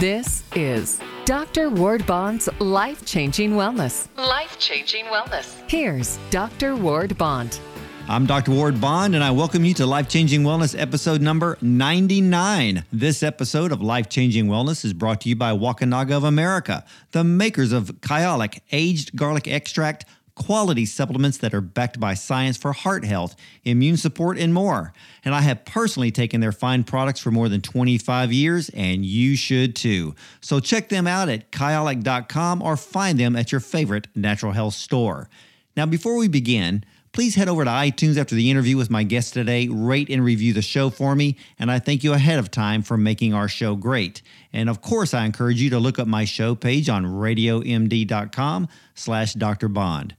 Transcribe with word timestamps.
This 0.00 0.42
is 0.56 0.98
Dr. 1.24 1.70
Ward 1.70 2.04
Bond's 2.04 2.48
Life 2.58 3.04
Changing 3.04 3.52
Wellness. 3.52 4.08
Life 4.16 4.58
Changing 4.58 5.04
Wellness. 5.04 5.54
Here's 5.70 6.18
Dr. 6.30 6.74
Ward 6.74 7.16
Bond. 7.16 7.60
I'm 8.08 8.26
Dr. 8.26 8.50
Ward 8.50 8.80
Bond, 8.80 9.14
and 9.14 9.22
I 9.22 9.30
welcome 9.30 9.64
you 9.64 9.72
to 9.74 9.86
Life 9.86 10.08
Changing 10.08 10.42
Wellness 10.42 10.76
episode 10.76 11.22
number 11.22 11.56
99. 11.60 12.84
This 12.92 13.22
episode 13.22 13.70
of 13.70 13.82
Life 13.82 14.08
Changing 14.08 14.46
Wellness 14.46 14.84
is 14.84 14.92
brought 14.92 15.20
to 15.20 15.28
you 15.28 15.36
by 15.36 15.52
Wakunaga 15.52 16.16
of 16.16 16.24
America, 16.24 16.84
the 17.12 17.22
makers 17.22 17.70
of 17.70 17.86
Kyolic 18.00 18.62
aged 18.72 19.14
garlic 19.14 19.46
extract 19.46 20.06
quality 20.34 20.84
supplements 20.84 21.38
that 21.38 21.54
are 21.54 21.60
backed 21.60 22.00
by 22.00 22.14
science 22.14 22.56
for 22.56 22.72
heart 22.72 23.04
health, 23.04 23.36
immune 23.64 23.96
support, 23.96 24.38
and 24.38 24.52
more. 24.52 24.92
And 25.24 25.34
I 25.34 25.40
have 25.42 25.64
personally 25.64 26.10
taken 26.10 26.40
their 26.40 26.52
fine 26.52 26.84
products 26.84 27.20
for 27.20 27.30
more 27.30 27.48
than 27.48 27.60
25 27.60 28.32
years, 28.32 28.68
and 28.70 29.04
you 29.04 29.36
should 29.36 29.76
too. 29.76 30.14
So 30.40 30.60
check 30.60 30.88
them 30.88 31.06
out 31.06 31.28
at 31.28 31.52
kyolic.com 31.52 32.62
or 32.62 32.76
find 32.76 33.18
them 33.18 33.36
at 33.36 33.52
your 33.52 33.60
favorite 33.60 34.08
natural 34.14 34.52
health 34.52 34.74
store. 34.74 35.28
Now, 35.76 35.86
before 35.86 36.16
we 36.16 36.28
begin, 36.28 36.84
please 37.12 37.36
head 37.36 37.48
over 37.48 37.64
to 37.64 37.70
iTunes 37.70 38.16
after 38.16 38.34
the 38.34 38.50
interview 38.50 38.76
with 38.76 38.90
my 38.90 39.04
guest 39.04 39.34
today, 39.34 39.68
rate 39.68 40.10
and 40.10 40.24
review 40.24 40.52
the 40.52 40.62
show 40.62 40.90
for 40.90 41.14
me, 41.14 41.36
and 41.58 41.70
I 41.70 41.78
thank 41.78 42.02
you 42.04 42.12
ahead 42.12 42.38
of 42.38 42.50
time 42.50 42.82
for 42.82 42.96
making 42.96 43.34
our 43.34 43.48
show 43.48 43.76
great. 43.76 44.20
And 44.52 44.68
of 44.68 44.82
course, 44.82 45.14
I 45.14 45.24
encourage 45.24 45.60
you 45.60 45.70
to 45.70 45.78
look 45.78 45.98
up 45.98 46.08
my 46.08 46.24
show 46.24 46.54
page 46.54 46.88
on 46.88 47.04
radiomd.com 47.04 48.68
slash 48.94 49.34
Dr. 49.34 49.68
Bond. 49.68 50.16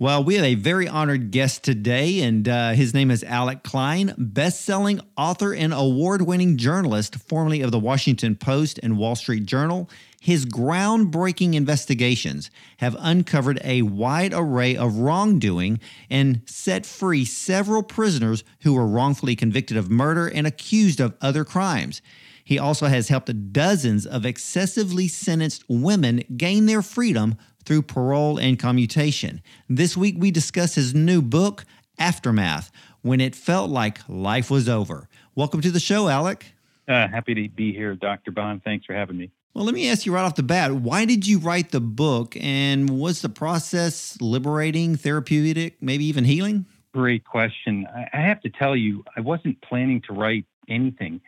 Well, 0.00 0.24
we 0.24 0.36
have 0.36 0.46
a 0.46 0.54
very 0.54 0.88
honored 0.88 1.30
guest 1.30 1.62
today, 1.62 2.22
and 2.22 2.48
uh, 2.48 2.70
his 2.70 2.94
name 2.94 3.10
is 3.10 3.22
Alec 3.22 3.62
Klein, 3.62 4.14
best-selling 4.16 5.02
author 5.14 5.52
and 5.52 5.74
award-winning 5.74 6.56
journalist, 6.56 7.16
formerly 7.16 7.60
of 7.60 7.70
the 7.70 7.78
Washington 7.78 8.34
Post 8.34 8.80
and 8.82 8.96
Wall 8.96 9.14
Street 9.14 9.44
Journal. 9.44 9.90
His 10.18 10.46
groundbreaking 10.46 11.52
investigations 11.52 12.50
have 12.78 12.96
uncovered 12.98 13.60
a 13.62 13.82
wide 13.82 14.32
array 14.32 14.74
of 14.74 14.96
wrongdoing 14.96 15.80
and 16.08 16.40
set 16.46 16.86
free 16.86 17.26
several 17.26 17.82
prisoners 17.82 18.42
who 18.62 18.72
were 18.72 18.86
wrongfully 18.86 19.36
convicted 19.36 19.76
of 19.76 19.90
murder 19.90 20.26
and 20.26 20.46
accused 20.46 21.00
of 21.00 21.14
other 21.20 21.44
crimes. 21.44 22.00
He 22.42 22.58
also 22.58 22.86
has 22.86 23.08
helped 23.08 23.52
dozens 23.52 24.06
of 24.06 24.24
excessively 24.24 25.08
sentenced 25.08 25.62
women 25.68 26.24
gain 26.38 26.64
their 26.64 26.80
freedom 26.80 27.36
through 27.64 27.82
parole 27.82 28.38
and 28.38 28.58
commutation. 28.58 29.42
This 29.68 29.96
week, 29.96 30.16
we 30.18 30.30
discuss 30.30 30.74
his 30.74 30.94
new 30.94 31.22
book, 31.22 31.64
Aftermath 31.98 32.70
When 33.02 33.20
It 33.20 33.34
Felt 33.34 33.70
Like 33.70 34.00
Life 34.08 34.50
Was 34.50 34.68
Over. 34.68 35.08
Welcome 35.34 35.60
to 35.60 35.70
the 35.70 35.80
show, 35.80 36.08
Alec. 36.08 36.46
Uh, 36.88 37.06
happy 37.08 37.34
to 37.34 37.48
be 37.48 37.72
here, 37.72 37.94
Dr. 37.94 38.30
Bond. 38.32 38.64
Thanks 38.64 38.86
for 38.86 38.94
having 38.94 39.16
me. 39.16 39.30
Well, 39.54 39.64
let 39.64 39.74
me 39.74 39.88
ask 39.88 40.06
you 40.06 40.14
right 40.14 40.22
off 40.22 40.36
the 40.36 40.42
bat 40.42 40.72
why 40.72 41.04
did 41.04 41.26
you 41.26 41.38
write 41.38 41.70
the 41.70 41.80
book, 41.80 42.36
and 42.40 42.88
was 42.88 43.20
the 43.20 43.28
process 43.28 44.16
liberating, 44.20 44.96
therapeutic, 44.96 45.82
maybe 45.82 46.04
even 46.04 46.24
healing? 46.24 46.66
Great 46.92 47.24
question. 47.24 47.86
I 48.12 48.20
have 48.20 48.40
to 48.42 48.50
tell 48.50 48.76
you, 48.76 49.04
I 49.16 49.20
wasn't 49.20 49.60
planning 49.62 50.00
to 50.02 50.12
write 50.12 50.46
anything. 50.68 51.20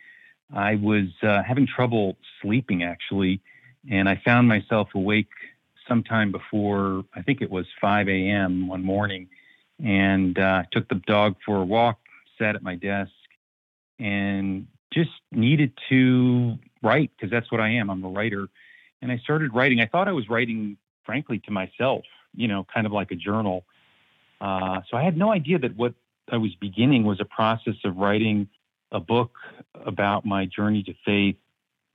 I 0.53 0.75
was 0.75 1.07
uh, 1.21 1.43
having 1.43 1.67
trouble 1.67 2.17
sleeping, 2.41 2.83
actually, 2.83 3.41
and 3.89 4.07
I 4.07 4.21
found 4.23 4.47
myself 4.47 4.89
awake 4.93 5.29
sometime 5.87 6.31
before, 6.31 7.03
I 7.13 7.21
think 7.21 7.41
it 7.41 7.49
was 7.49 7.65
5 7.81 8.07
a.m. 8.09 8.67
one 8.67 8.83
morning, 8.83 9.29
and 9.83 10.37
uh, 10.37 10.63
took 10.71 10.87
the 10.89 10.95
dog 10.95 11.35
for 11.45 11.57
a 11.57 11.65
walk, 11.65 11.99
sat 12.37 12.55
at 12.55 12.63
my 12.63 12.75
desk, 12.75 13.11
and 13.99 14.67
just 14.93 15.11
needed 15.31 15.73
to 15.89 16.57
write 16.81 17.11
because 17.15 17.31
that's 17.31 17.51
what 17.51 17.61
I 17.61 17.69
am. 17.69 17.89
I'm 17.89 18.03
a 18.03 18.09
writer. 18.09 18.47
And 19.01 19.11
I 19.11 19.17
started 19.17 19.53
writing. 19.53 19.81
I 19.81 19.87
thought 19.87 20.07
I 20.07 20.11
was 20.11 20.29
writing, 20.29 20.77
frankly, 21.05 21.39
to 21.45 21.51
myself, 21.51 22.03
you 22.35 22.47
know, 22.47 22.65
kind 22.73 22.85
of 22.85 22.93
like 22.93 23.11
a 23.11 23.15
journal. 23.15 23.65
Uh, 24.39 24.81
so 24.89 24.97
I 24.97 25.03
had 25.03 25.17
no 25.17 25.31
idea 25.31 25.59
that 25.59 25.75
what 25.75 25.93
I 26.31 26.37
was 26.37 26.55
beginning 26.55 27.03
was 27.03 27.19
a 27.19 27.25
process 27.25 27.75
of 27.83 27.97
writing 27.97 28.47
a 28.91 28.99
book 28.99 29.35
about 29.85 30.25
my 30.25 30.45
journey 30.45 30.83
to 30.83 30.93
faith 31.05 31.35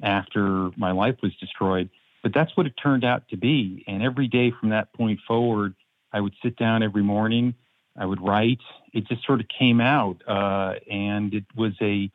after 0.03 0.71
my 0.77 0.93
life 0.93 1.17
was 1.23 1.35
destroyed. 1.37 1.89
But 2.23 2.33
that's 2.35 2.57
what 2.57 2.67
it 2.67 2.75
turned 2.83 3.05
out 3.05 3.29
to 3.29 3.37
be. 3.37 3.85
And 3.87 4.03
every 4.03 4.29
day 4.29 4.51
from 4.51 4.71
that 4.71 4.93
point 4.93 5.21
forward, 5.27 5.75
I 6.13 6.21
would 6.21 6.35
sit 6.43 6.57
down 6.57 6.83
every 6.83 7.03
morning, 7.03 7.55
I 7.97 8.07
would 8.07 8.21
write. 8.21 8.61
It 8.93 9.07
just 9.09 9.25
sort 9.25 9.41
of 9.41 9.47
came 9.49 9.81
out. 9.81 10.23
Uh, 10.27 10.75
and 10.91 11.35
it 11.35 11.45
was 11.57 11.73
a 11.81 12.11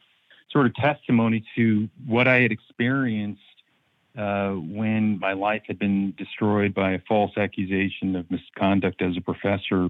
sort 0.51 0.65
of 0.65 0.75
testimony 0.75 1.43
to 1.55 1.89
what 2.05 2.27
I 2.27 2.41
had 2.41 2.51
experienced 2.51 3.41
uh, 4.17 4.51
when 4.51 5.19
my 5.19 5.33
life 5.33 5.63
had 5.67 5.79
been 5.79 6.13
destroyed 6.17 6.73
by 6.73 6.91
a 6.91 6.99
false 7.07 7.31
accusation 7.37 8.15
of 8.15 8.29
misconduct 8.29 9.01
as 9.01 9.17
a 9.17 9.21
professor, 9.21 9.89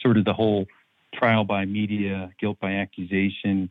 sort 0.00 0.18
of 0.18 0.24
the 0.24 0.34
whole 0.34 0.66
trial 1.14 1.44
by 1.44 1.64
media, 1.64 2.30
guilt 2.38 2.58
by 2.60 2.72
accusation, 2.74 3.70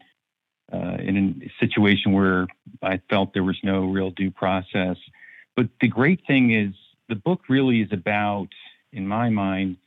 uh, 0.73 0.97
in 0.99 1.41
a 1.45 1.65
situation 1.65 2.13
where 2.13 2.47
I 2.81 3.01
felt 3.09 3.33
there 3.33 3.43
was 3.43 3.57
no 3.63 3.85
real 3.85 4.09
due 4.09 4.31
process. 4.31 4.97
But 5.55 5.67
the 5.79 5.87
great 5.87 6.21
thing 6.25 6.53
is, 6.53 6.73
the 7.09 7.15
book 7.15 7.41
really 7.49 7.81
is 7.81 7.89
about, 7.91 8.47
in 8.91 9.07
my 9.07 9.29
mind, 9.29 9.77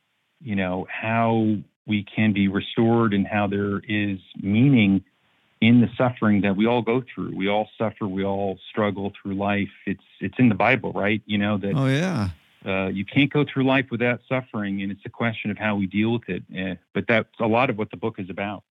you 0.41 0.57
know, 0.57 0.87
how 0.91 1.57
we 1.87 2.05
can 2.05 2.33
be 2.33 2.49
restored 2.49 3.15
and 3.15 3.27
how 3.27 3.47
there 3.47 3.81
is 3.89 4.19
meaning 4.41 5.05
in 5.61 5.81
the 5.81 5.89
suffering 5.97 6.43
that 6.43 6.57
we 6.57 6.67
all 6.67 6.83
go 6.83 7.03
through. 7.15 7.35
We 7.35 7.49
all 7.49 7.69
suffer. 7.79 8.07
We 8.07 8.25
all 8.25 8.59
struggle 8.71 9.13
through 9.21 9.35
life. 9.35 9.71
It's 9.87 10.03
it's 10.21 10.35
in 10.39 10.49
the 10.49 10.55
Bible, 10.55 10.93
right? 10.93 11.23
You 11.27 11.39
know 11.39 11.59
that. 11.59 11.73
Oh 11.75 11.87
yeah. 11.87 12.31
Uh, 12.67 12.89
you 12.89 13.05
can't 13.05 13.31
go 13.31 13.45
through 13.45 13.65
life 13.65 13.87
without 13.91 14.21
suffering, 14.27 14.81
and 14.83 14.91
it's 14.91 15.05
a 15.05 15.11
question 15.11 15.51
of 15.51 15.59
how 15.59 15.77
we 15.77 15.87
deal 15.87 16.13
with 16.13 16.29
it. 16.29 16.43
Uh, 16.59 16.77
but 16.95 17.05
that's 17.07 17.29
a 17.39 17.47
lot 17.47 17.69
of 17.69 17.77
what 17.77 17.91
the 17.91 17.97
book 17.97 18.15
is 18.19 18.31
about. 18.31 18.63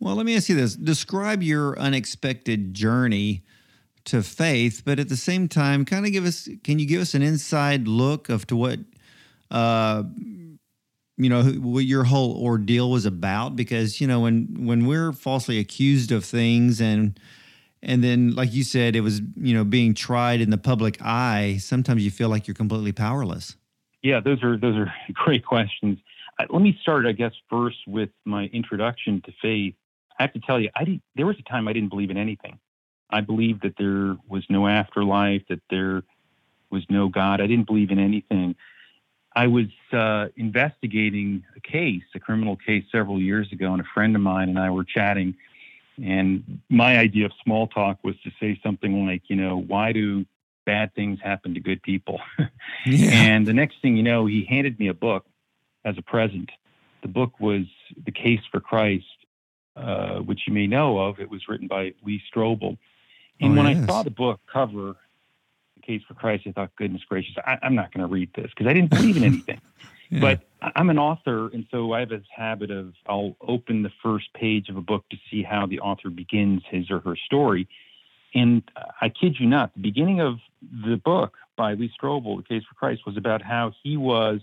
Well, 0.00 0.14
let 0.14 0.26
me 0.26 0.36
ask 0.36 0.48
you 0.48 0.54
this: 0.54 0.74
Describe 0.74 1.42
your 1.42 1.78
unexpected 1.78 2.74
journey 2.74 3.42
to 4.08 4.22
faith, 4.22 4.82
but 4.84 4.98
at 4.98 5.08
the 5.08 5.16
same 5.16 5.48
time, 5.48 5.84
kind 5.84 6.06
of 6.06 6.12
give 6.12 6.24
us 6.24 6.48
can 6.64 6.78
you 6.78 6.86
give 6.86 7.00
us 7.00 7.14
an 7.14 7.22
inside 7.22 7.86
look 7.86 8.28
of 8.28 8.46
to 8.48 8.56
what 8.56 8.80
uh, 9.50 10.02
you 11.16 11.28
know 11.28 11.42
what 11.44 11.84
your 11.84 12.04
whole 12.04 12.42
ordeal 12.42 12.90
was 12.90 13.04
about? 13.04 13.56
Because 13.56 14.00
you 14.00 14.06
know 14.06 14.20
when 14.20 14.66
when 14.66 14.86
we're 14.86 15.12
falsely 15.12 15.58
accused 15.58 16.12
of 16.12 16.24
things 16.24 16.80
and 16.80 17.18
and 17.82 18.02
then 18.02 18.34
like 18.34 18.52
you 18.52 18.64
said 18.64 18.96
it 18.96 19.00
was 19.02 19.20
you 19.36 19.54
know 19.54 19.64
being 19.64 19.94
tried 19.94 20.40
in 20.40 20.50
the 20.50 20.58
public 20.58 20.98
eye 21.00 21.58
sometimes 21.60 22.04
you 22.04 22.10
feel 22.10 22.28
like 22.28 22.46
you're 22.46 22.54
completely 22.54 22.92
powerless. 22.92 23.56
Yeah 24.02 24.20
those 24.20 24.42
are 24.42 24.56
those 24.56 24.76
are 24.76 24.92
great 25.12 25.44
questions. 25.44 25.98
Uh, 26.40 26.44
let 26.50 26.62
me 26.62 26.78
start 26.80 27.04
i 27.04 27.12
guess 27.12 27.32
first 27.50 27.78
with 27.86 28.10
my 28.24 28.44
introduction 28.52 29.20
to 29.22 29.32
faith. 29.42 29.74
I 30.18 30.22
have 30.22 30.32
to 30.32 30.40
tell 30.40 30.60
you 30.60 30.70
i 30.76 30.84
didn't 30.84 31.02
there 31.16 31.26
was 31.26 31.36
a 31.38 31.42
time 31.50 31.68
i 31.68 31.72
didn't 31.72 31.88
believe 31.90 32.10
in 32.10 32.16
anything 32.16 32.58
I 33.10 33.20
believed 33.20 33.62
that 33.62 33.76
there 33.78 34.16
was 34.28 34.44
no 34.48 34.66
afterlife, 34.66 35.42
that 35.48 35.60
there 35.70 36.02
was 36.70 36.84
no 36.90 37.08
God. 37.08 37.40
I 37.40 37.46
didn't 37.46 37.66
believe 37.66 37.90
in 37.90 37.98
anything. 37.98 38.54
I 39.34 39.46
was 39.46 39.66
uh, 39.92 40.28
investigating 40.36 41.44
a 41.56 41.60
case, 41.60 42.02
a 42.14 42.20
criminal 42.20 42.56
case, 42.56 42.84
several 42.90 43.20
years 43.20 43.50
ago, 43.52 43.72
and 43.72 43.80
a 43.80 43.86
friend 43.94 44.16
of 44.16 44.22
mine 44.22 44.48
and 44.48 44.58
I 44.58 44.70
were 44.70 44.84
chatting. 44.84 45.36
And 46.02 46.60
my 46.68 46.98
idea 46.98 47.26
of 47.26 47.32
small 47.42 47.66
talk 47.66 47.98
was 48.02 48.14
to 48.24 48.30
say 48.40 48.58
something 48.62 49.06
like, 49.06 49.22
you 49.28 49.36
know, 49.36 49.58
why 49.58 49.92
do 49.92 50.24
bad 50.64 50.94
things 50.94 51.18
happen 51.22 51.54
to 51.54 51.60
good 51.60 51.82
people? 51.82 52.20
yeah. 52.86 53.10
And 53.10 53.46
the 53.46 53.52
next 53.52 53.80
thing 53.80 53.96
you 53.96 54.02
know, 54.02 54.26
he 54.26 54.44
handed 54.44 54.78
me 54.78 54.88
a 54.88 54.94
book 54.94 55.26
as 55.84 55.96
a 55.98 56.02
present. 56.02 56.50
The 57.02 57.08
book 57.08 57.38
was 57.40 57.62
The 58.04 58.12
Case 58.12 58.40
for 58.50 58.60
Christ, 58.60 59.06
uh, 59.76 60.18
which 60.18 60.40
you 60.46 60.52
may 60.52 60.66
know 60.66 60.98
of. 60.98 61.20
It 61.20 61.30
was 61.30 61.48
written 61.48 61.68
by 61.68 61.94
Lee 62.04 62.20
Strobel. 62.32 62.76
Oh, 63.40 63.46
and 63.46 63.58
oh, 63.58 63.62
when. 63.62 63.84
I 63.84 63.86
saw 63.86 64.02
the 64.02 64.10
book 64.10 64.40
cover, 64.52 64.96
The 65.76 65.82
Case 65.82 66.02
for 66.06 66.14
Christ, 66.14 66.44
I 66.46 66.52
thought, 66.52 66.74
goodness 66.76 67.02
gracious, 67.08 67.34
I, 67.44 67.58
am 67.62 67.74
not 67.74 67.92
going 67.92 68.06
to 68.06 68.12
read 68.12 68.30
this 68.34 68.50
because 68.50 68.66
I 68.66 68.72
didn't 68.72 68.90
believe 68.90 69.16
in 69.16 69.24
anything. 69.24 69.60
yeah. 70.10 70.20
But 70.20 70.40
I'm 70.74 70.90
an 70.90 70.98
author, 70.98 71.48
and 71.48 71.66
so 71.70 71.92
I 71.92 72.00
have 72.00 72.08
this 72.08 72.24
habit 72.34 72.70
of 72.70 72.94
I'll 73.06 73.36
open 73.40 73.82
the 73.82 73.92
first 74.02 74.32
page 74.34 74.68
of 74.68 74.76
a 74.76 74.82
book 74.82 75.04
to 75.10 75.16
see 75.30 75.42
how 75.42 75.66
the 75.66 75.80
author 75.80 76.10
begins 76.10 76.62
his 76.68 76.90
or 76.90 77.00
her 77.00 77.16
story. 77.16 77.68
And 78.34 78.62
I 79.00 79.08
kid 79.08 79.36
you 79.38 79.46
not, 79.46 79.72
the 79.74 79.80
beginning 79.80 80.20
of 80.20 80.38
the 80.84 80.96
book 80.96 81.34
by 81.56 81.74
Lee 81.74 81.90
Strobel, 82.00 82.36
The 82.38 82.42
Case 82.42 82.64
for 82.68 82.74
Christ, 82.74 83.02
was 83.06 83.16
about 83.16 83.42
how 83.42 83.72
he 83.82 83.96
was 83.96 84.40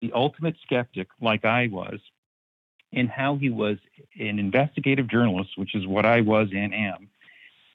the 0.00 0.12
ultimate 0.12 0.56
skeptic, 0.62 1.08
like 1.20 1.44
I 1.44 1.68
was, 1.68 2.00
and 2.92 3.08
how 3.08 3.36
he 3.36 3.50
was 3.50 3.78
an 4.18 4.38
investigative 4.38 5.08
journalist, 5.08 5.50
which 5.56 5.74
is 5.74 5.86
what 5.86 6.06
I 6.06 6.20
was 6.20 6.48
and 6.54 6.74
am, 6.74 7.08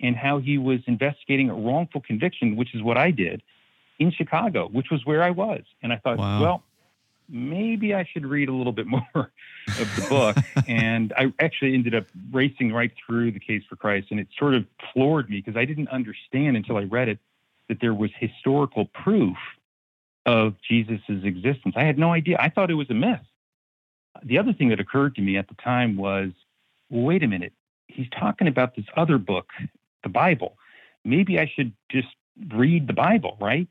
and 0.02 0.16
how 0.16 0.40
he 0.40 0.58
was 0.58 0.80
investigating 0.88 1.50
a 1.50 1.54
wrongful 1.54 2.02
conviction, 2.02 2.56
which 2.56 2.74
is 2.74 2.82
what 2.82 2.98
I 2.98 3.12
did 3.12 3.44
in 4.00 4.12
Chicago, 4.12 4.68
which 4.68 4.88
was 4.90 5.06
where 5.06 5.24
I 5.24 5.30
was. 5.30 5.62
And 5.84 5.94
I 5.94 5.98
thought, 5.98 6.18
wow. 6.18 6.42
well, 6.42 6.64
maybe 7.30 7.94
I 7.94 8.04
should 8.12 8.26
read 8.26 8.50
a 8.50 8.54
little 8.54 8.74
bit 8.74 8.88
more 8.88 9.04
of 9.14 9.96
the 9.96 10.06
book. 10.10 10.38
and 10.68 11.14
I 11.16 11.32
actually 11.40 11.74
ended 11.74 11.96
up 11.96 12.06
racing 12.32 12.74
right 12.74 12.92
through 13.06 13.32
the 13.32 13.40
Case 13.40 13.64
for 13.70 13.76
Christ, 13.76 14.08
and 14.12 14.20
it 14.20 14.28
sort 14.38 14.56
of 14.56 14.66
floored 14.94 15.30
me 15.30 15.38
because 15.38 15.58
I 15.58 15.66
didn't 15.66 15.90
understand 15.90 16.58
until 16.58 16.78
I 16.78 16.84
read 16.84 17.10
it 17.10 17.20
that 17.70 17.80
there 17.80 17.94
was 17.94 18.12
historical 18.20 18.86
proof 18.86 19.38
of 20.26 20.56
Jesus's 20.68 21.24
existence. 21.24 21.76
I 21.78 21.84
had 21.84 21.98
no 21.98 22.12
idea. 22.12 22.38
I 22.40 22.50
thought 22.50 22.70
it 22.70 22.76
was 22.76 22.90
a 22.90 22.94
myth. 22.94 23.22
The 24.24 24.38
other 24.38 24.54
thing 24.54 24.70
that 24.70 24.80
occurred 24.80 25.16
to 25.16 25.22
me 25.22 25.38
at 25.38 25.48
the 25.48 25.56
time 25.56 25.96
was, 25.96 26.32
well, 26.90 27.04
wait 27.04 27.24
a 27.24 27.28
minute. 27.28 27.54
He's 27.88 28.08
talking 28.10 28.48
about 28.48 28.76
this 28.76 28.86
other 28.96 29.18
book, 29.18 29.48
the 30.04 30.10
Bible. 30.10 30.58
Maybe 31.04 31.40
I 31.40 31.52
should 31.54 31.74
just 31.90 32.10
read 32.54 32.88
the 32.88 32.94
Bible, 32.94 33.38
right? 33.40 33.68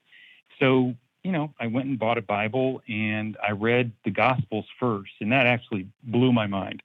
So 0.59 0.95
you 1.23 1.33
know, 1.33 1.53
I 1.61 1.67
went 1.67 1.87
and 1.87 1.99
bought 1.99 2.19
a 2.19 2.23
Bible 2.23 2.83
and 2.89 3.37
I 3.47 3.53
read 3.53 3.93
the 4.05 4.11
Gospels 4.11 4.67
first. 4.79 5.13
And 5.21 5.33
that 5.33 5.47
actually 5.47 5.89
blew 6.03 6.33
my 6.33 6.47
mind 6.47 6.83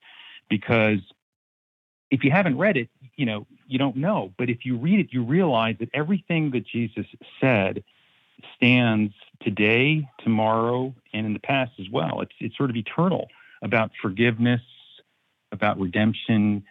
because 0.50 1.00
if 2.12 2.24
you 2.24 2.32
haven't 2.32 2.58
read 2.58 2.78
it, 2.78 2.90
you 3.16 3.26
know, 3.26 3.48
you 3.68 3.80
don't 3.80 3.96
know. 3.96 4.34
But 4.38 4.50
if 4.50 4.66
you 4.66 4.78
read 4.78 5.00
it, 5.00 5.08
you 5.12 5.24
realize 5.24 5.78
that 5.80 5.90
everything 5.94 6.52
that 6.52 6.68
Jesus 6.68 7.06
said 7.40 7.84
stands 8.56 9.14
today, 9.42 10.08
tomorrow, 10.20 10.94
and 11.14 11.26
in 11.26 11.34
the 11.34 11.40
past 11.40 11.72
as 11.80 11.90
well. 11.90 12.22
It's, 12.22 12.34
it's 12.40 12.58
sort 12.58 12.70
of 12.70 12.76
eternal 12.76 13.28
about 13.62 13.92
forgiveness, 14.02 14.62
about 15.52 15.80
redemption, 15.80 16.64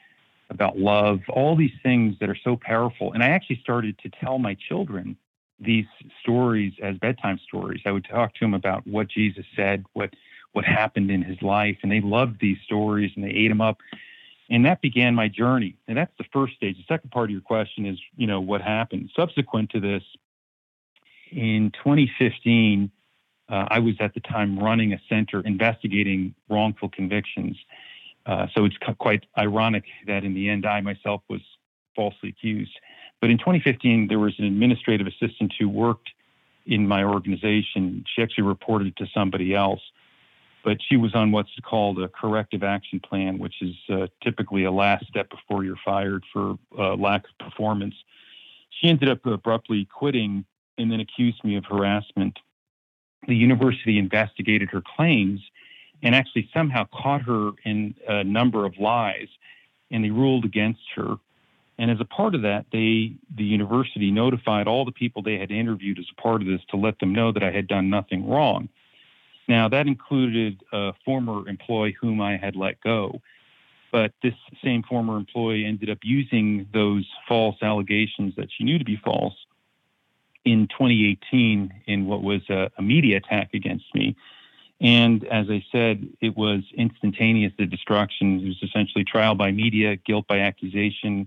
about 0.51 0.79
love, 0.79 1.21
all 1.29 1.57
these 1.57 1.73
things 1.83 2.17
that 2.21 2.29
are 2.29 2.39
so 2.45 2.57
powerful. 2.57 3.13
And 3.13 3.23
I 3.23 3.29
actually 3.29 3.61
started 3.61 3.99
to 4.01 4.11
tell 4.11 4.39
my 4.39 4.57
children 4.69 5.17
these 5.59 5.87
stories 6.21 6.73
as 6.83 6.97
bedtime 6.99 7.39
stories. 7.47 7.81
I 7.87 7.93
would 7.93 8.07
talk 8.11 8.35
to 8.35 8.41
them 8.41 8.55
about 8.55 8.87
what 8.87 9.09
Jesus 9.09 9.45
said, 9.57 9.85
what 9.93 10.11
what 10.53 10.65
happened 10.65 11.11
in 11.11 11.21
his 11.21 11.43
life, 11.43 11.79
and 11.83 11.91
they 11.91 12.01
loved 12.01 12.41
these 12.41 12.59
stories 12.65 13.11
and 13.17 13.25
they 13.25 13.31
ate 13.31 13.49
them 13.49 13.61
up. 13.61 13.79
And 14.49 14.65
that 14.67 14.81
began 14.81 15.15
my 15.15 15.27
journey. 15.27 15.77
And 15.89 15.99
that's 15.99 16.13
the 16.17 16.25
first 16.33 16.55
stage. 16.55 16.77
The 16.77 16.95
second 16.95 17.11
part 17.11 17.25
of 17.25 17.31
your 17.33 17.41
question 17.41 17.87
is, 17.87 17.99
you 18.17 18.29
know, 18.29 18.41
what 18.41 18.61
happened 18.61 19.11
subsequent 19.17 19.71
to 19.71 19.81
this. 19.81 20.03
In 21.33 21.73
2015, 21.83 22.91
uh, 23.49 23.67
I 23.69 23.81
was 23.81 23.95
at 24.01 24.15
the 24.15 24.21
time 24.21 24.59
running 24.59 24.93
a 24.93 25.01
center 25.09 25.41
investigating 25.41 26.35
wrongful 26.49 26.89
convictions. 26.89 27.57
Uh, 28.27 28.47
so 28.55 28.65
it's 28.65 28.77
quite 28.99 29.25
ironic 29.37 29.85
that 30.07 30.25
in 30.25 30.35
the 30.35 30.49
end, 30.49 30.67
I 30.67 30.81
myself 30.81 31.23
was 31.29 31.41
falsely 31.95 32.31
accused. 32.31 32.79
But 33.21 33.31
in 33.31 33.39
2015, 33.39 34.09
there 34.09 34.19
was 34.19 34.35
an 34.39 34.45
administrative 34.45 35.07
assistant 35.07 35.53
who 35.59 35.69
worked 35.69 36.11
in 36.67 36.89
my 36.89 37.05
organization. 37.05 38.05
She 38.15 38.23
actually 38.23 38.45
reported 38.45 38.97
to 38.97 39.07
somebody 39.15 39.55
else, 39.55 39.81
but 40.65 40.79
she 40.89 40.97
was 40.97 41.15
on 41.15 41.31
what's 41.31 41.51
called 41.63 42.01
a 42.01 42.09
corrective 42.09 42.63
action 42.63 43.01
plan, 43.01 43.39
which 43.39 43.57
is 43.61 43.75
uh, 43.91 44.07
typically 44.23 44.65
a 44.65 44.73
last 44.73 45.07
step 45.07 45.29
before 45.31 45.65
you're 45.65 45.79
fired 45.85 46.25
for 46.33 46.57
uh, 46.79 46.95
lack 46.97 47.25
of 47.25 47.47
performance. 47.47 47.95
She 48.71 48.89
ended 48.89 49.09
up 49.09 49.25
abruptly 49.27 49.87
quitting 49.87 50.45
and 50.79 50.91
then 50.91 51.01
accused 51.01 51.45
me 51.45 51.57
of 51.57 51.65
harassment. 51.65 52.39
The 53.29 53.37
university 53.37 53.99
investigated 53.99 54.71
her 54.71 54.83
claims 54.97 55.41
and 56.05 56.15
actually 56.15 56.49
somehow 56.55 56.87
caught 56.93 57.23
her 57.23 57.51
in 57.65 57.95
a 58.07 58.23
number 58.23 58.67
of 58.67 58.79
lies, 58.79 59.29
and 59.91 60.05
they 60.05 60.11
ruled 60.11 60.45
against 60.45 60.83
her. 60.95 61.17
And 61.79 61.91
as 61.91 61.99
a 61.99 62.05
part 62.05 62.35
of 62.35 62.43
that, 62.43 62.67
they, 62.71 63.15
the 63.35 63.43
university 63.43 64.11
notified 64.13 64.69
all 64.69 64.85
the 64.85 64.93
people 64.93 65.23
they 65.23 65.39
had 65.39 65.51
interviewed 65.51 65.99
as 65.99 66.05
a 66.17 66.21
part 66.21 66.43
of 66.43 66.47
this 66.47 66.61
to 66.69 66.77
let 66.77 66.99
them 67.01 67.13
know 67.13 67.33
that 67.33 67.43
I 67.43 67.51
had 67.51 67.67
done 67.67 67.91
nothing 67.91 68.29
wrong. 68.29 68.69
Now, 69.49 69.69
that 69.71 69.87
included 69.87 70.63
a 70.73 70.93
former 71.05 71.49
employee 71.49 71.97
whom 71.99 72.21
I 72.21 72.37
had 72.37 72.55
let 72.55 72.81
go. 72.83 73.21
But 73.91 74.13
this 74.23 74.35
same 74.63 74.83
former 74.83 75.17
employee 75.17 75.65
ended 75.65 75.89
up 75.89 75.99
using 76.03 76.69
those 76.73 77.09
false 77.27 77.57
allegations 77.63 78.35
that 78.37 78.49
she 78.57 78.65
knew 78.65 78.79
to 78.79 78.85
be 78.85 79.01
false 79.03 79.35
in 80.45 80.69
2018 80.69 81.73
in 81.87 82.07
what 82.07 82.23
was 82.23 82.43
a, 82.51 82.71
a 82.77 82.83
media 82.83 83.17
attack 83.17 83.51
against 83.55 83.87
me. 83.95 84.17
And 84.85 85.27
as 85.29 85.47
I 85.49 85.65
said, 85.73 86.07
it 86.21 86.37
was 86.37 86.61
instantaneous, 86.77 87.55
the 87.59 87.65
destruction. 87.65 88.41
It 88.41 88.49
was 88.49 88.63
essentially 88.63 89.03
trial 89.03 89.35
by 89.35 89.51
media, 89.51 89.97
guilt 89.97 90.27
by 90.29 90.41
accusation, 90.41 91.27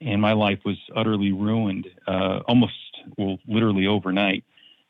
and 0.00 0.22
my 0.22 0.34
life 0.34 0.60
was 0.64 0.76
utterly 0.94 1.32
ruined, 1.32 1.88
uh, 2.06 2.42
almost 2.46 2.74
well, 3.18 3.38
literally 3.48 3.88
overnight. 3.88 4.44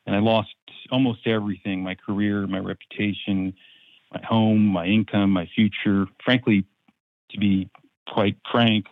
And 0.05 0.15
I 0.15 0.19
lost 0.19 0.53
almost 0.91 1.25
everything: 1.25 1.81
my 1.81 1.95
career, 1.95 2.45
my 2.45 2.59
reputation, 2.59 3.55
my 4.13 4.21
home, 4.23 4.67
my 4.67 4.85
income, 4.85 5.31
my 5.31 5.49
future. 5.55 6.05
Frankly, 6.23 6.65
to 7.31 7.39
be 7.39 7.67
quite 8.07 8.37
frank, 8.51 8.85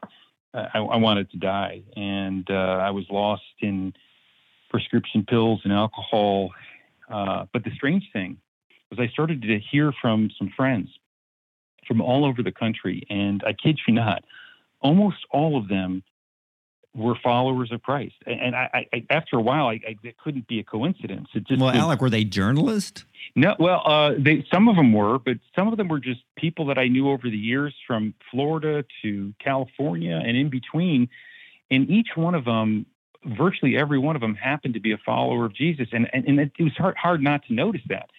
I, 0.56 0.80
I 0.80 0.98
wanted 0.98 1.30
to 1.30 1.38
die, 1.38 1.84
and 1.96 2.50
uh, 2.50 2.54
I 2.81 2.90
was 2.90 3.06
lost 3.12 3.44
in 3.60 3.94
prescription 4.72 5.25
pills 5.30 5.62
and 5.63 5.72
alcohol. 5.72 6.50
Uh, 7.08 7.46
but 7.54 7.63
the 7.63 7.69
strange 7.75 8.10
thing 8.12 8.40
I 9.00 9.08
started 9.08 9.42
to 9.44 9.60
hear 9.60 9.92
from 10.02 10.30
some 10.38 10.52
friends 10.56 10.90
from 11.88 12.02
all 12.02 12.26
over 12.26 12.42
the 12.42 12.52
country, 12.52 13.04
and 13.10 13.44
I 13.46 13.54
kid 13.54 13.80
you 13.88 13.94
not, 13.94 14.24
almost 14.82 15.18
all 15.32 15.58
of 15.58 15.68
them 15.68 16.04
were 16.96 17.16
followers 17.22 17.72
of 17.72 17.82
Christ. 17.82 18.16
And 18.26 18.56
I, 18.56 18.88
I 18.94 19.06
after 19.10 19.36
a 19.36 19.42
while, 19.42 19.68
I, 19.68 19.82
I, 19.88 19.96
it 20.04 20.18
couldn't 20.18 20.48
be 20.48 20.60
a 20.60 20.64
coincidence. 20.64 21.28
It 21.34 21.46
just 21.46 21.60
well, 21.60 21.72
was, 21.72 21.80
Alec, 21.80 22.02
were 22.02 22.10
they 22.10 22.24
journalists? 22.24 23.06
No, 23.36 23.56
well, 23.60 23.82
uh, 23.86 24.14
they 24.18 24.46
some 24.52 24.68
of 24.70 24.76
them 24.76 24.94
were, 24.94 25.20
but 25.20 25.38
some 25.56 25.68
of 25.68 25.78
them 25.78 25.90
were 25.90 26.00
just 26.00 26.22
people 26.38 26.68
that 26.68 26.78
I 26.78 26.88
knew 26.88 27.10
over 27.10 27.30
the 27.30 27.38
years 27.38 27.76
from 27.86 28.14
Florida 28.32 28.86
to 29.02 29.34
California 29.44 30.22
and 30.24 30.38
in 30.38 30.50
between. 30.50 31.10
And 31.70 31.90
each 31.90 32.10
one 32.16 32.36
of 32.36 32.46
them, 32.46 32.86
virtually 33.26 33.76
every 33.76 34.00
one 34.00 34.16
of 34.16 34.22
them, 34.22 34.36
happened 34.36 34.76
to 34.76 34.80
be 34.80 34.94
a 34.94 35.00
follower 35.06 35.46
of 35.46 35.54
Jesus, 35.54 35.90
and 35.92 36.10
and, 36.14 36.26
and 36.26 36.40
it 36.40 36.52
was 36.60 36.74
hard 36.78 36.96
hard 36.96 37.22
not 37.22 37.46
to 37.48 37.54
notice 37.54 37.82
that. 37.90 38.10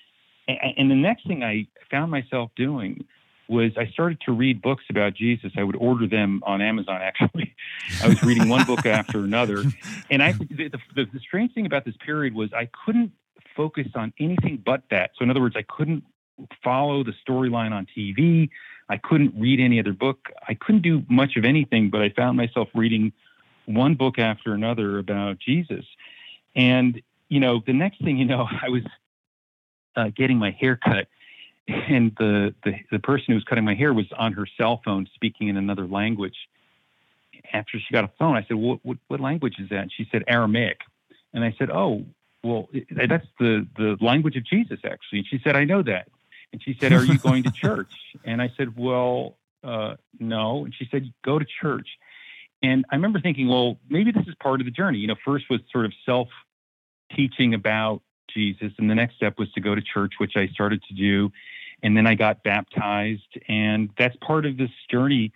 And, 0.48 0.90
the 0.90 0.94
next 0.94 1.26
thing 1.26 1.42
I 1.42 1.66
found 1.90 2.10
myself 2.10 2.50
doing 2.56 3.04
was 3.48 3.72
I 3.76 3.86
started 3.86 4.20
to 4.22 4.32
read 4.32 4.62
books 4.62 4.84
about 4.90 5.14
Jesus. 5.14 5.52
I 5.56 5.62
would 5.62 5.76
order 5.76 6.06
them 6.06 6.42
on 6.46 6.60
Amazon. 6.60 7.00
Actually, 7.02 7.54
I 8.02 8.08
was 8.08 8.22
reading 8.22 8.48
one 8.48 8.64
book 8.64 8.86
after 8.86 9.18
another, 9.18 9.64
and 10.10 10.22
I 10.22 10.32
the, 10.32 10.70
the, 10.94 11.04
the 11.12 11.20
strange 11.20 11.54
thing 11.54 11.66
about 11.66 11.84
this 11.84 11.96
period 12.04 12.34
was 12.34 12.52
I 12.52 12.68
couldn't 12.84 13.12
focus 13.56 13.88
on 13.94 14.12
anything 14.18 14.62
but 14.64 14.82
that. 14.90 15.12
So 15.16 15.24
in 15.24 15.30
other 15.30 15.40
words, 15.40 15.56
I 15.56 15.62
couldn't 15.62 16.04
follow 16.62 17.02
the 17.02 17.14
storyline 17.26 17.72
on 17.72 17.86
TV. 17.96 18.50
I 18.88 18.98
couldn't 18.98 19.34
read 19.36 19.58
any 19.58 19.80
other 19.80 19.92
book. 19.92 20.28
I 20.46 20.54
couldn't 20.54 20.82
do 20.82 21.02
much 21.08 21.36
of 21.36 21.44
anything, 21.44 21.90
but 21.90 22.02
I 22.02 22.10
found 22.10 22.36
myself 22.36 22.68
reading 22.74 23.12
one 23.64 23.94
book 23.94 24.18
after 24.18 24.54
another 24.54 24.98
about 24.98 25.38
Jesus. 25.38 25.84
And 26.54 27.00
you 27.28 27.40
know, 27.40 27.62
the 27.66 27.72
next 27.72 28.02
thing 28.02 28.16
you 28.16 28.24
know, 28.24 28.46
I 28.62 28.68
was 28.68 28.82
uh, 29.96 30.10
getting 30.14 30.38
my 30.38 30.50
hair 30.50 30.76
cut 30.76 31.08
and 31.68 32.14
the, 32.18 32.54
the 32.64 32.74
the 32.92 32.98
person 32.98 33.24
who 33.28 33.34
was 33.34 33.44
cutting 33.44 33.64
my 33.64 33.74
hair 33.74 33.92
was 33.92 34.06
on 34.16 34.32
her 34.34 34.46
cell 34.56 34.80
phone 34.84 35.08
speaking 35.14 35.48
in 35.48 35.56
another 35.56 35.86
language. 35.86 36.36
After 37.52 37.78
she 37.78 37.92
got 37.92 38.04
a 38.04 38.10
phone, 38.18 38.36
I 38.36 38.44
said, 38.46 38.56
"What 38.56 38.80
what, 38.82 38.98
what 39.08 39.20
language 39.20 39.56
is 39.58 39.68
that?" 39.70 39.80
And 39.80 39.92
she 39.92 40.06
said 40.10 40.24
Aramaic, 40.28 40.80
and 41.32 41.44
I 41.44 41.54
said, 41.58 41.70
"Oh, 41.70 42.04
well, 42.44 42.68
that's 42.90 43.26
the 43.38 43.66
the 43.76 43.96
language 44.00 44.36
of 44.36 44.44
Jesus, 44.44 44.78
actually." 44.84 45.20
And 45.20 45.26
she 45.28 45.40
said, 45.42 45.56
"I 45.56 45.64
know 45.64 45.82
that." 45.82 46.08
And 46.52 46.62
she 46.62 46.76
said, 46.80 46.92
"Are 46.92 47.04
you 47.04 47.18
going 47.18 47.42
to 47.44 47.50
church?" 47.54 47.92
And 48.24 48.40
I 48.40 48.52
said, 48.56 48.76
"Well, 48.76 49.36
uh, 49.64 49.96
no." 50.20 50.64
And 50.64 50.74
she 50.74 50.88
said, 50.90 51.12
"Go 51.24 51.38
to 51.38 51.46
church." 51.60 51.88
And 52.62 52.84
I 52.90 52.96
remember 52.96 53.20
thinking, 53.20 53.48
well, 53.48 53.78
maybe 53.90 54.12
this 54.12 54.26
is 54.26 54.34
part 54.36 54.60
of 54.60 54.64
the 54.64 54.70
journey. 54.70 54.98
You 54.98 55.08
know, 55.08 55.16
first 55.24 55.44
was 55.50 55.60
sort 55.70 55.84
of 55.84 55.92
self 56.06 56.28
teaching 57.14 57.54
about 57.54 58.00
Jesus, 58.32 58.72
and 58.78 58.88
the 58.90 58.94
next 58.94 59.16
step 59.16 59.38
was 59.38 59.50
to 59.52 59.60
go 59.60 59.74
to 59.74 59.82
church, 59.82 60.14
which 60.18 60.36
I 60.36 60.48
started 60.48 60.82
to 60.88 60.94
do 60.94 61.30
and 61.82 61.96
then 61.96 62.06
I 62.06 62.14
got 62.14 62.42
baptized, 62.42 63.38
and 63.48 63.90
that's 63.98 64.16
part 64.16 64.46
of 64.46 64.56
this 64.56 64.70
journey. 64.90 65.32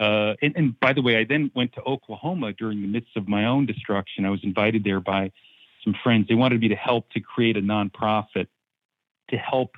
Uh, 0.00 0.34
and, 0.40 0.56
and, 0.56 0.80
by 0.80 0.92
the 0.92 1.02
way, 1.02 1.16
I 1.18 1.24
then 1.24 1.50
went 1.54 1.74
to 1.74 1.82
Oklahoma 1.82 2.54
during 2.54 2.80
the 2.80 2.88
midst 2.88 3.16
of 3.16 3.28
my 3.28 3.44
own 3.44 3.66
destruction. 3.66 4.24
I 4.24 4.30
was 4.30 4.40
invited 4.42 4.84
there 4.84 5.00
by 5.00 5.32
some 5.84 5.94
friends. 6.02 6.28
They 6.28 6.34
wanted 6.34 6.60
me 6.60 6.68
to 6.68 6.76
help 6.76 7.10
to 7.10 7.20
create 7.20 7.56
a 7.56 7.60
nonprofit 7.60 8.46
to 9.28 9.36
help 9.36 9.76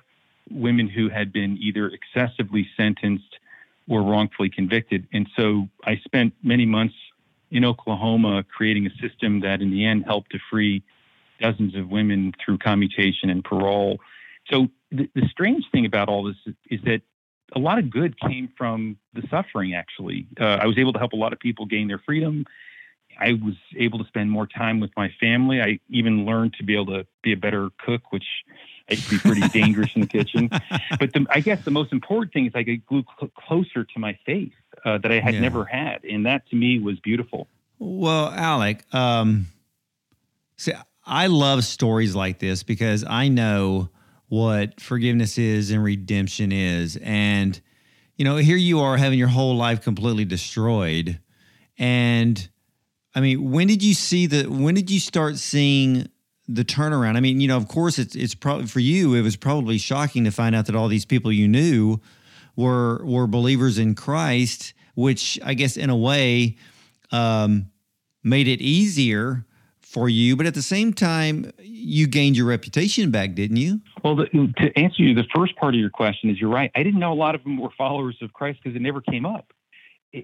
women 0.50 0.88
who 0.88 1.08
had 1.08 1.32
been 1.32 1.58
either 1.60 1.88
excessively 1.88 2.68
sentenced 2.76 3.38
or 3.88 4.02
wrongfully 4.02 4.50
convicted. 4.50 5.08
And 5.12 5.28
so 5.36 5.68
I 5.84 6.00
spent 6.04 6.32
many 6.42 6.64
months 6.64 6.94
in 7.50 7.64
Oklahoma 7.64 8.44
creating 8.44 8.86
a 8.86 8.90
system 9.06 9.40
that 9.40 9.60
in 9.60 9.70
the 9.70 9.84
end 9.84 10.04
helped 10.04 10.30
to 10.32 10.38
free 10.50 10.82
dozens 11.40 11.74
of 11.74 11.88
women 11.88 12.32
through 12.44 12.58
commutation 12.58 13.30
and 13.30 13.44
parole. 13.44 13.98
So 14.50 14.68
the, 14.90 15.08
the 15.14 15.26
strange 15.30 15.64
thing 15.72 15.86
about 15.86 16.08
all 16.08 16.24
this 16.24 16.36
is, 16.46 16.54
is, 16.70 16.80
that 16.84 17.02
a 17.54 17.58
lot 17.58 17.78
of 17.78 17.90
good 17.90 18.18
came 18.20 18.48
from 18.56 18.96
the 19.12 19.22
suffering. 19.30 19.74
Actually, 19.74 20.26
uh, 20.40 20.58
I 20.60 20.66
was 20.66 20.78
able 20.78 20.92
to 20.92 20.98
help 20.98 21.12
a 21.12 21.16
lot 21.16 21.32
of 21.32 21.38
people 21.38 21.66
gain 21.66 21.88
their 21.88 22.00
freedom, 22.04 22.44
I 23.18 23.32
was 23.32 23.54
able 23.76 23.98
to 23.98 24.06
spend 24.06 24.30
more 24.30 24.46
time 24.46 24.80
with 24.80 24.90
my 24.96 25.10
family. 25.20 25.60
I 25.60 25.78
even 25.88 26.24
learned 26.24 26.54
to 26.54 26.64
be 26.64 26.74
able 26.74 26.86
to 26.86 27.06
be 27.22 27.32
a 27.32 27.36
better 27.36 27.70
cook, 27.78 28.12
which 28.12 28.24
I 28.90 28.94
used 28.94 29.08
to 29.08 29.16
be 29.16 29.18
pretty 29.18 29.48
dangerous 29.58 29.90
in 29.94 30.02
the 30.02 30.06
kitchen. 30.06 30.48
But 30.98 31.12
the, 31.12 31.26
I 31.30 31.40
guess 31.40 31.64
the 31.64 31.70
most 31.70 31.92
important 31.92 32.32
thing 32.32 32.46
is 32.46 32.52
I 32.54 32.62
get 32.62 32.80
cl- 32.88 33.04
closer 33.36 33.84
to 33.84 33.98
my 33.98 34.18
faith 34.26 34.52
uh, 34.84 34.98
that 34.98 35.12
I 35.12 35.20
had 35.20 35.34
yeah. 35.34 35.40
never 35.40 35.64
had, 35.64 36.04
and 36.04 36.26
that 36.26 36.48
to 36.50 36.56
me 36.56 36.78
was 36.78 36.98
beautiful. 37.00 37.48
Well, 37.78 38.28
Alec, 38.28 38.84
um, 38.94 39.46
see, 40.56 40.72
I 41.06 41.26
love 41.26 41.64
stories 41.64 42.14
like 42.14 42.38
this 42.38 42.62
because 42.62 43.04
I 43.04 43.28
know 43.28 43.90
what 44.28 44.80
forgiveness 44.80 45.38
is 45.38 45.70
and 45.70 45.84
redemption 45.84 46.50
is, 46.50 46.96
and 46.96 47.60
you 48.16 48.24
know, 48.24 48.36
here 48.36 48.56
you 48.56 48.80
are 48.80 48.96
having 48.96 49.18
your 49.18 49.28
whole 49.28 49.56
life 49.56 49.82
completely 49.82 50.24
destroyed, 50.24 51.20
and 51.78 52.48
I 53.14 53.20
mean, 53.20 53.50
when 53.50 53.66
did 53.66 53.82
you 53.82 53.94
see 53.94 54.26
the? 54.26 54.44
When 54.46 54.74
did 54.74 54.90
you 54.90 54.98
start 54.98 55.36
seeing 55.36 56.08
the 56.48 56.64
turnaround? 56.64 57.16
I 57.16 57.20
mean, 57.20 57.40
you 57.40 57.48
know, 57.48 57.56
of 57.56 57.68
course, 57.68 57.98
it's 57.98 58.16
it's 58.16 58.34
probably 58.34 58.66
for 58.66 58.80
you. 58.80 59.14
It 59.14 59.22
was 59.22 59.36
probably 59.36 59.78
shocking 59.78 60.24
to 60.24 60.30
find 60.30 60.54
out 60.54 60.66
that 60.66 60.74
all 60.74 60.88
these 60.88 61.04
people 61.04 61.30
you 61.30 61.46
knew 61.46 62.00
were 62.56 63.04
were 63.04 63.26
believers 63.26 63.78
in 63.78 63.94
Christ, 63.94 64.74
which 64.94 65.38
I 65.44 65.54
guess 65.54 65.76
in 65.76 65.90
a 65.90 65.96
way 65.96 66.56
um, 67.12 67.70
made 68.22 68.48
it 68.48 68.60
easier 68.60 69.44
for 69.94 70.10
you. 70.10 70.36
But 70.36 70.44
at 70.44 70.54
the 70.54 70.62
same 70.62 70.92
time, 70.92 71.50
you 71.58 72.06
gained 72.06 72.36
your 72.36 72.46
reputation 72.46 73.10
back, 73.10 73.34
didn't 73.34 73.56
you? 73.56 73.80
Well, 74.02 74.16
the, 74.16 74.26
to 74.26 74.78
answer 74.78 75.02
you, 75.02 75.14
the 75.14 75.24
first 75.34 75.56
part 75.56 75.74
of 75.74 75.80
your 75.80 75.88
question 75.88 76.28
is 76.28 76.38
you're 76.38 76.50
right. 76.50 76.70
I 76.74 76.82
didn't 76.82 77.00
know 77.00 77.12
a 77.12 77.14
lot 77.14 77.34
of 77.34 77.42
them 77.44 77.56
were 77.56 77.70
followers 77.78 78.16
of 78.20 78.32
Christ 78.32 78.58
because 78.62 78.76
it 78.76 78.82
never 78.82 79.00
came 79.00 79.24
up 79.24 79.54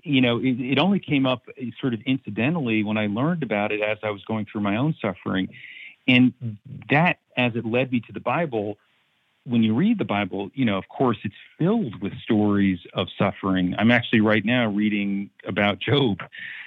you 0.05 0.21
know, 0.21 0.39
it, 0.39 0.61
it, 0.61 0.79
only 0.79 1.01
came 1.01 1.27
up 1.27 1.43
eh, 1.59 1.71
sort 1.81 1.95
of 1.95 2.01
incidentally 2.07 2.85
when 2.85 2.97
I 2.97 3.09
learned 3.09 3.43
about 3.43 3.73
it 3.73 3.81
as 3.83 3.99
I 4.03 4.11
was 4.11 4.23
going 4.25 4.47
through 4.51 4.61
my 4.61 4.77
own 4.77 4.95
suffering. 5.03 5.49
And 6.07 6.33
that, 6.91 7.19
as 7.37 7.57
it 7.57 7.65
led 7.65 7.91
me 7.91 8.01
to 8.01 8.13
the 8.13 8.21
Bible, 8.21 8.79
when 9.45 9.63
you 9.63 9.75
read 9.75 9.99
the 9.99 10.05
Bible, 10.05 10.51
you 10.55 10.65
know, 10.65 10.77
of 10.77 10.89
course, 10.89 11.17
it's 11.25 11.35
filled 11.59 12.01
with 12.03 12.13
stories 12.23 12.79
of 12.93 13.09
suffering. 13.19 13.75
I'm 13.79 13.91
actually 13.91 14.21
right 14.21 14.45
now 14.45 14.69
reading 14.69 15.31
about 15.47 15.79
Job 15.79 16.19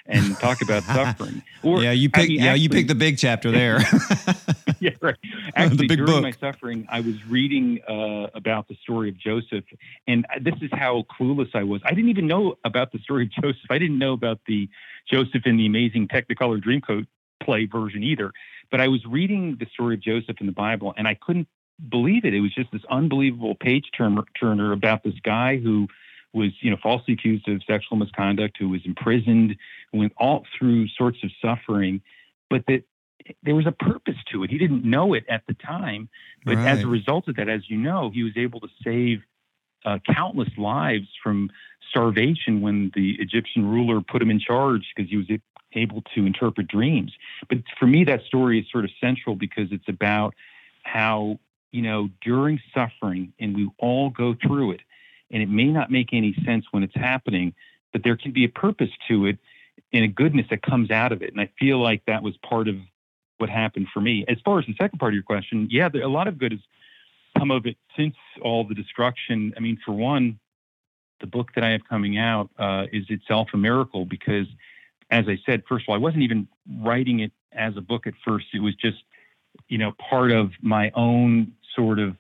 and 0.08 0.38
talk 0.40 0.62
about 0.62 0.84
suffering. 0.84 1.44
Or, 1.62 1.84
yeah, 1.84 1.92
you 1.92 2.10
pick. 2.10 2.26
I 2.26 2.28
mean, 2.28 2.40
yeah, 2.40 2.46
actually, 2.48 2.62
you 2.62 2.70
pick 2.70 2.88
the 2.88 2.96
big 2.96 3.18
chapter 3.18 3.52
there. 3.52 3.80
yeah, 4.80 4.92
right. 5.02 5.16
Actually, 5.56 5.88
during 5.88 6.06
book. 6.06 6.24
my 6.24 6.32
suffering, 6.32 6.88
I 6.90 7.02
was 7.02 7.26
reading 7.28 7.80
uh, 7.88 8.28
about 8.34 8.68
the 8.68 8.76
story 8.82 9.10
of 9.10 9.18
Joseph, 9.18 9.66
and 10.08 10.26
this 10.42 10.56
is 10.62 10.70
how 10.74 11.06
clueless 11.20 11.54
I 11.54 11.64
was. 11.64 11.82
I 11.86 11.92
didn't 11.92 12.10
even 12.10 12.28
know 12.28 12.58
about 12.66 12.92
the 12.92 13.00
story 13.00 13.26
of 13.26 13.44
Joseph. 13.44 13.70
I 13.70 13.78
didn't 13.78 14.00
know 14.00 14.14
about 14.14 14.40
the 14.48 14.68
Joseph 15.10 15.44
in 15.46 15.58
the 15.58 15.68
Amazing 15.68 16.08
Technicolor 16.08 16.62
Dreamcoat 16.62 17.06
play 17.42 17.66
version 17.66 18.04
either. 18.04 18.32
But 18.72 18.82
I 18.82 18.88
was 18.88 19.06
reading 19.06 19.58
the 19.60 19.68
story 19.74 19.96
of 19.96 20.02
Joseph 20.02 20.38
in 20.40 20.48
the 20.48 20.54
Bible, 20.54 20.94
and 20.98 21.08
I 21.08 21.14
couldn't 21.14 21.48
believe 21.90 22.26
it. 22.26 22.34
It 22.34 22.42
was 22.42 22.54
just 22.54 22.72
this 22.72 22.84
unbelievable 22.90 23.56
page 23.56 23.90
turner 23.98 24.72
about 24.72 25.04
this 25.04 25.16
guy 25.24 25.58
who 25.58 25.88
was, 26.34 26.52
you 26.62 26.72
know, 26.72 26.78
falsely 26.82 27.14
accused 27.14 27.48
of 27.48 27.62
sexual 27.68 27.98
misconduct, 27.98 28.58
who 28.60 28.70
was 28.70 28.82
imprisoned, 28.86 29.56
who 29.92 30.00
went 30.00 30.14
all 30.18 30.46
through 30.58 30.88
sorts 30.90 31.20
of 31.24 31.32
suffering, 31.42 32.02
but 32.50 32.64
that 32.68 32.84
there 33.44 33.56
was 33.56 33.68
a 33.68 33.72
purpose 33.72 34.18
to 34.32 34.44
it. 34.44 34.50
He 34.50 34.58
didn't 34.58 34.84
know 34.84 35.14
it 35.14 35.26
at 35.30 35.44
the 35.48 35.54
time, 35.54 36.10
but 36.44 36.56
right. 36.56 36.68
as 36.68 36.82
a 36.82 36.88
result 36.88 37.28
of 37.28 37.36
that, 37.38 37.50
as 37.50 37.70
you 37.70 37.78
know, 37.78 38.10
he 38.10 38.24
was 38.24 38.34
able 38.36 38.60
to 38.60 38.68
save 38.84 39.22
uh, 39.86 40.00
countless 40.14 40.50
lives 40.58 41.08
from 41.22 41.50
starvation 41.90 42.62
when 42.62 42.92
the 42.96 43.16
Egyptian 43.20 43.70
ruler 43.70 44.02
put 44.02 44.22
him 44.22 44.32
in 44.32 44.40
charge 44.40 44.92
because 44.96 45.10
he 45.10 45.18
was 45.18 45.28
able 45.74 46.02
to 46.16 46.26
interpret 46.26 46.68
dreams. 46.68 47.14
But 47.50 47.60
for 47.80 47.88
me, 47.88 48.04
that 48.06 48.24
story 48.24 48.60
is 48.60 48.66
sort 48.72 48.86
of 48.86 48.92
central 49.00 49.36
because 49.36 49.72
it's 49.72 49.88
about 49.88 50.36
how, 50.84 51.40
you 51.74 51.82
know, 51.82 52.10
during 52.22 52.62
suffering, 52.74 53.34
and 53.40 53.56
we 53.56 53.70
all 53.80 54.12
go 54.12 54.36
through 54.42 54.72
it, 54.72 54.82
and 55.32 55.44
it 55.44 55.50
may 55.50 55.66
not 55.66 55.92
make 55.92 56.14
any 56.14 56.34
sense 56.46 56.66
when 56.72 56.84
it's 56.84 56.96
happening, 56.96 57.54
but 57.92 58.04
there 58.04 58.16
can 58.16 58.32
be 58.32 58.46
a 58.46 58.50
purpose 58.50 58.92
to 59.10 59.26
it 59.26 59.40
and 59.92 60.06
a 60.06 60.08
goodness 60.08 60.46
that 60.52 60.62
comes 60.62 60.92
out 60.92 61.12
of 61.12 61.22
it. 61.24 61.32
And 61.32 61.42
I 61.42 61.50
feel 61.60 61.82
like 61.82 62.04
that 62.06 62.24
was 62.24 62.38
part 62.38 62.68
of 62.68 62.76
what 63.40 63.50
happened 63.50 63.88
for 63.92 64.02
me. 64.02 64.24
As 64.28 64.38
far 64.46 64.60
as 64.60 64.66
the 64.68 64.76
second 64.80 65.00
part 65.00 65.14
of 65.14 65.16
your 65.16 65.24
question, 65.24 65.68
yeah, 65.72 65.90
there, 65.90 66.04
a 66.04 66.08
lot 66.08 66.28
of 66.28 66.38
good 66.38 66.52
has 66.52 66.62
come 67.38 67.50
of 67.50 67.66
it 67.66 67.78
since 67.98 68.16
all 68.42 68.64
the 68.64 68.76
destruction. 68.76 69.54
I 69.58 69.60
mean, 69.60 69.80
for 69.84 69.94
one, 69.94 70.40
the 71.22 71.28
book 71.28 71.50
that 71.56 71.64
I 71.64 71.72
have 71.72 71.82
coming 71.90 72.20
out 72.20 72.52
uh, 72.60 72.86
is 72.92 73.06
itself 73.10 73.50
a 73.54 73.58
miracle 73.58 74.06
because, 74.06 74.46
as 75.10 75.26
I 75.28 75.40
said, 75.44 75.64
first 75.68 75.86
of 75.86 75.90
all, 75.90 75.96
I 75.96 76.00
wasn't 76.00 76.22
even 76.22 76.48
writing 76.82 77.22
it 77.22 77.32
as 77.52 77.76
a 77.78 77.82
book 77.82 78.06
at 78.06 78.14
first. 78.24 78.46
It 78.54 78.62
was 78.62 78.76
just, 78.76 79.04
you 79.68 79.78
know, 79.78 79.94
part 79.94 80.32
of 80.32 80.52
my 80.62 80.92
own 80.96 81.54
sort 81.76 82.00
of 82.00 82.16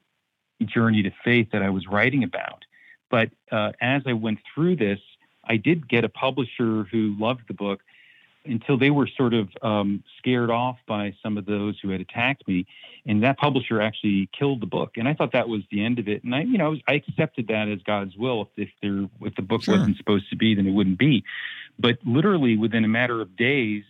journey 0.65 1.03
to 1.03 1.11
faith 1.23 1.49
that 1.51 1.61
I 1.61 1.69
was 1.69 1.87
writing 1.87 2.23
about. 2.23 2.65
But 3.09 3.29
uh, 3.51 3.73
as 3.81 4.03
I 4.05 4.13
went 4.13 4.39
through 4.53 4.77
this, 4.77 4.99
I 5.43 5.57
did 5.57 5.87
get 5.87 6.03
a 6.03 6.09
publisher 6.09 6.83
who 6.91 7.15
loved 7.19 7.43
the 7.47 7.53
book 7.53 7.81
until 8.45 8.77
they 8.77 8.89
were 8.89 9.07
sort 9.07 9.33
of 9.33 9.49
um, 9.61 10.03
scared 10.17 10.49
off 10.49 10.77
by 10.87 11.13
some 11.23 11.37
of 11.37 11.45
those 11.45 11.79
who 11.81 11.89
had 11.89 12.01
attacked 12.01 12.47
me. 12.47 12.65
And 13.05 13.23
that 13.23 13.37
publisher 13.37 13.81
actually 13.81 14.29
killed 14.37 14.61
the 14.61 14.65
book. 14.65 14.93
And 14.97 15.07
I 15.07 15.13
thought 15.13 15.31
that 15.33 15.47
was 15.47 15.61
the 15.71 15.83
end 15.83 15.99
of 15.99 16.07
it. 16.07 16.23
And 16.23 16.35
I, 16.35 16.41
you 16.41 16.57
know, 16.57 16.75
I 16.87 16.93
accepted 16.93 17.47
that 17.47 17.69
as 17.69 17.81
God's 17.83 18.17
will. 18.17 18.49
If, 18.57 18.67
if 18.67 18.69
there, 18.81 19.09
if 19.21 19.35
the 19.35 19.41
book 19.41 19.63
sure. 19.63 19.77
wasn't 19.77 19.97
supposed 19.97 20.29
to 20.29 20.35
be, 20.35 20.55
then 20.55 20.67
it 20.67 20.71
wouldn't 20.71 20.97
be. 20.97 21.23
But 21.79 21.99
literally 22.05 22.57
within 22.57 22.83
a 22.83 22.89
matter 22.89 23.21
of 23.21 23.35
days, 23.35 23.83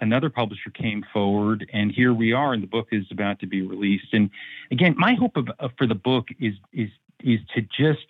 another 0.00 0.30
publisher 0.30 0.70
came 0.70 1.04
forward, 1.12 1.68
and 1.72 1.90
here 1.90 2.12
we 2.12 2.32
are, 2.32 2.52
and 2.52 2.62
the 2.62 2.66
book 2.66 2.88
is 2.92 3.06
about 3.10 3.40
to 3.40 3.46
be 3.46 3.62
released. 3.62 4.12
And 4.12 4.30
again, 4.70 4.94
my 4.96 5.14
hope 5.14 5.36
of, 5.36 5.48
uh, 5.58 5.68
for 5.76 5.86
the 5.86 5.94
book 5.94 6.28
is 6.38 6.54
is 6.72 6.90
is 7.22 7.40
to 7.54 7.62
just, 7.62 8.06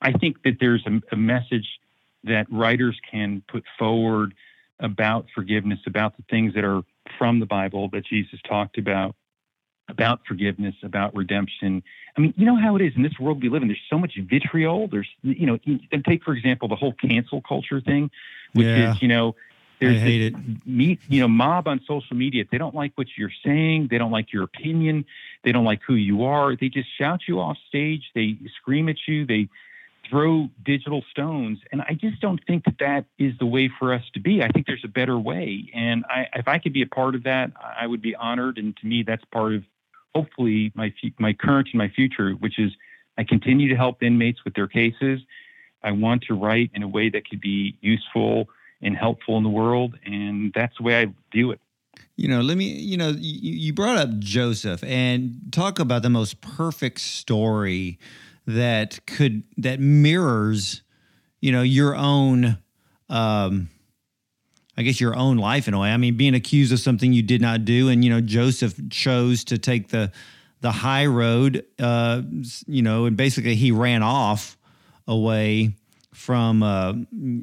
I 0.00 0.12
think 0.12 0.42
that 0.44 0.58
there's 0.60 0.86
a, 0.86 1.00
a 1.12 1.16
message 1.16 1.80
that 2.24 2.46
writers 2.50 3.00
can 3.10 3.42
put 3.48 3.64
forward 3.78 4.34
about 4.78 5.26
forgiveness, 5.34 5.80
about 5.86 6.16
the 6.16 6.22
things 6.28 6.54
that 6.54 6.64
are 6.64 6.82
from 7.18 7.40
the 7.40 7.46
Bible 7.46 7.88
that 7.90 8.04
Jesus 8.04 8.38
talked 8.46 8.78
about, 8.78 9.14
about 9.88 10.20
forgiveness, 10.26 10.74
about 10.82 11.14
redemption. 11.14 11.82
I 12.16 12.20
mean, 12.20 12.34
you 12.36 12.44
know 12.44 12.56
how 12.56 12.76
it 12.76 12.82
is 12.82 12.92
in 12.94 13.02
this 13.02 13.18
world 13.18 13.42
we 13.42 13.48
live 13.48 13.62
in. 13.62 13.68
There's 13.68 13.80
so 13.88 13.98
much 13.98 14.18
vitriol. 14.18 14.86
There's, 14.86 15.08
you 15.22 15.46
know, 15.46 15.58
and 15.66 16.04
take 16.04 16.22
for 16.22 16.34
example 16.34 16.68
the 16.68 16.76
whole 16.76 16.92
cancel 16.92 17.40
culture 17.40 17.80
thing, 17.80 18.10
which 18.52 18.66
yeah. 18.66 18.92
is, 18.92 19.02
you 19.02 19.08
know, 19.08 19.34
there's 19.82 19.96
I 19.96 20.04
hate 20.04 20.22
it. 20.22 20.34
Meet, 20.66 21.00
you 21.08 21.20
know, 21.20 21.28
mob 21.28 21.66
on 21.66 21.80
social 21.86 22.16
media. 22.16 22.44
They 22.50 22.58
don't 22.58 22.74
like 22.74 22.92
what 22.94 23.08
you're 23.16 23.32
saying. 23.44 23.88
They 23.90 23.98
don't 23.98 24.12
like 24.12 24.32
your 24.32 24.44
opinion. 24.44 25.04
They 25.44 25.52
don't 25.52 25.64
like 25.64 25.80
who 25.86 25.94
you 25.94 26.24
are. 26.24 26.54
They 26.56 26.68
just 26.68 26.88
shout 26.96 27.22
you 27.26 27.40
off 27.40 27.56
stage. 27.68 28.10
They 28.14 28.38
scream 28.60 28.88
at 28.88 28.96
you. 29.08 29.26
They 29.26 29.48
throw 30.08 30.48
digital 30.64 31.02
stones. 31.10 31.58
And 31.72 31.82
I 31.82 31.94
just 31.94 32.20
don't 32.20 32.40
think 32.46 32.64
that 32.64 32.78
that 32.78 33.06
is 33.18 33.34
the 33.38 33.46
way 33.46 33.70
for 33.78 33.92
us 33.92 34.02
to 34.14 34.20
be. 34.20 34.42
I 34.42 34.48
think 34.48 34.66
there's 34.66 34.84
a 34.84 34.88
better 34.88 35.18
way. 35.18 35.70
And 35.74 36.04
I, 36.08 36.28
if 36.34 36.46
I 36.46 36.58
could 36.58 36.72
be 36.72 36.82
a 36.82 36.86
part 36.86 37.14
of 37.14 37.24
that, 37.24 37.50
I 37.60 37.86
would 37.86 38.02
be 38.02 38.14
honored. 38.14 38.58
And 38.58 38.76
to 38.76 38.86
me, 38.86 39.02
that's 39.02 39.24
part 39.32 39.54
of 39.54 39.64
hopefully 40.14 40.72
my 40.74 40.92
my 41.18 41.32
current 41.32 41.68
and 41.72 41.78
my 41.78 41.88
future, 41.88 42.32
which 42.32 42.58
is 42.58 42.70
I 43.18 43.24
continue 43.24 43.68
to 43.68 43.76
help 43.76 44.02
inmates 44.02 44.44
with 44.44 44.54
their 44.54 44.68
cases. 44.68 45.20
I 45.82 45.90
want 45.92 46.22
to 46.28 46.34
write 46.34 46.70
in 46.74 46.82
a 46.82 46.88
way 46.88 47.08
that 47.10 47.28
could 47.28 47.40
be 47.40 47.76
useful 47.80 48.48
and 48.82 48.96
helpful 48.96 49.36
in 49.36 49.42
the 49.42 49.48
world, 49.48 49.98
and 50.04 50.52
that's 50.54 50.76
the 50.76 50.82
way 50.82 51.00
I 51.00 51.06
view 51.32 51.52
it. 51.52 51.60
You 52.16 52.28
know, 52.28 52.40
let 52.40 52.56
me, 52.56 52.66
you 52.66 52.96
know, 52.96 53.14
you, 53.16 53.72
brought 53.72 53.96
up 53.96 54.18
Joseph 54.18 54.84
and 54.84 55.36
talk 55.50 55.78
about 55.78 56.02
the 56.02 56.10
most 56.10 56.40
perfect 56.40 57.00
story 57.00 57.98
that 58.46 59.04
could 59.06 59.44
that 59.56 59.78
mirrors 59.78 60.82
you 61.40 61.52
know 61.52 61.62
your 61.62 61.94
own 61.94 62.58
um 63.08 63.68
I 64.76 64.82
guess 64.82 65.00
your 65.00 65.14
own 65.14 65.36
life 65.36 65.68
in 65.68 65.74
a 65.74 65.78
way. 65.78 65.90
I 65.90 65.96
mean, 65.98 66.16
being 66.16 66.34
accused 66.34 66.72
of 66.72 66.80
something 66.80 67.12
you 67.12 67.22
did 67.22 67.42
not 67.42 67.64
do, 67.64 67.88
and 67.88 68.02
you 68.02 68.10
know, 68.10 68.20
Joseph 68.20 68.74
chose 68.88 69.44
to 69.44 69.58
take 69.58 69.88
the 69.88 70.10
the 70.60 70.72
high 70.72 71.06
road. 71.06 71.64
Uh, 71.78 72.22
you 72.66 72.82
know, 72.82 73.04
and 73.04 73.16
basically 73.16 73.54
he 73.54 73.70
ran 73.70 74.02
off 74.02 74.56
away 75.06 75.74
from 76.14 76.62
uh, 76.62 76.92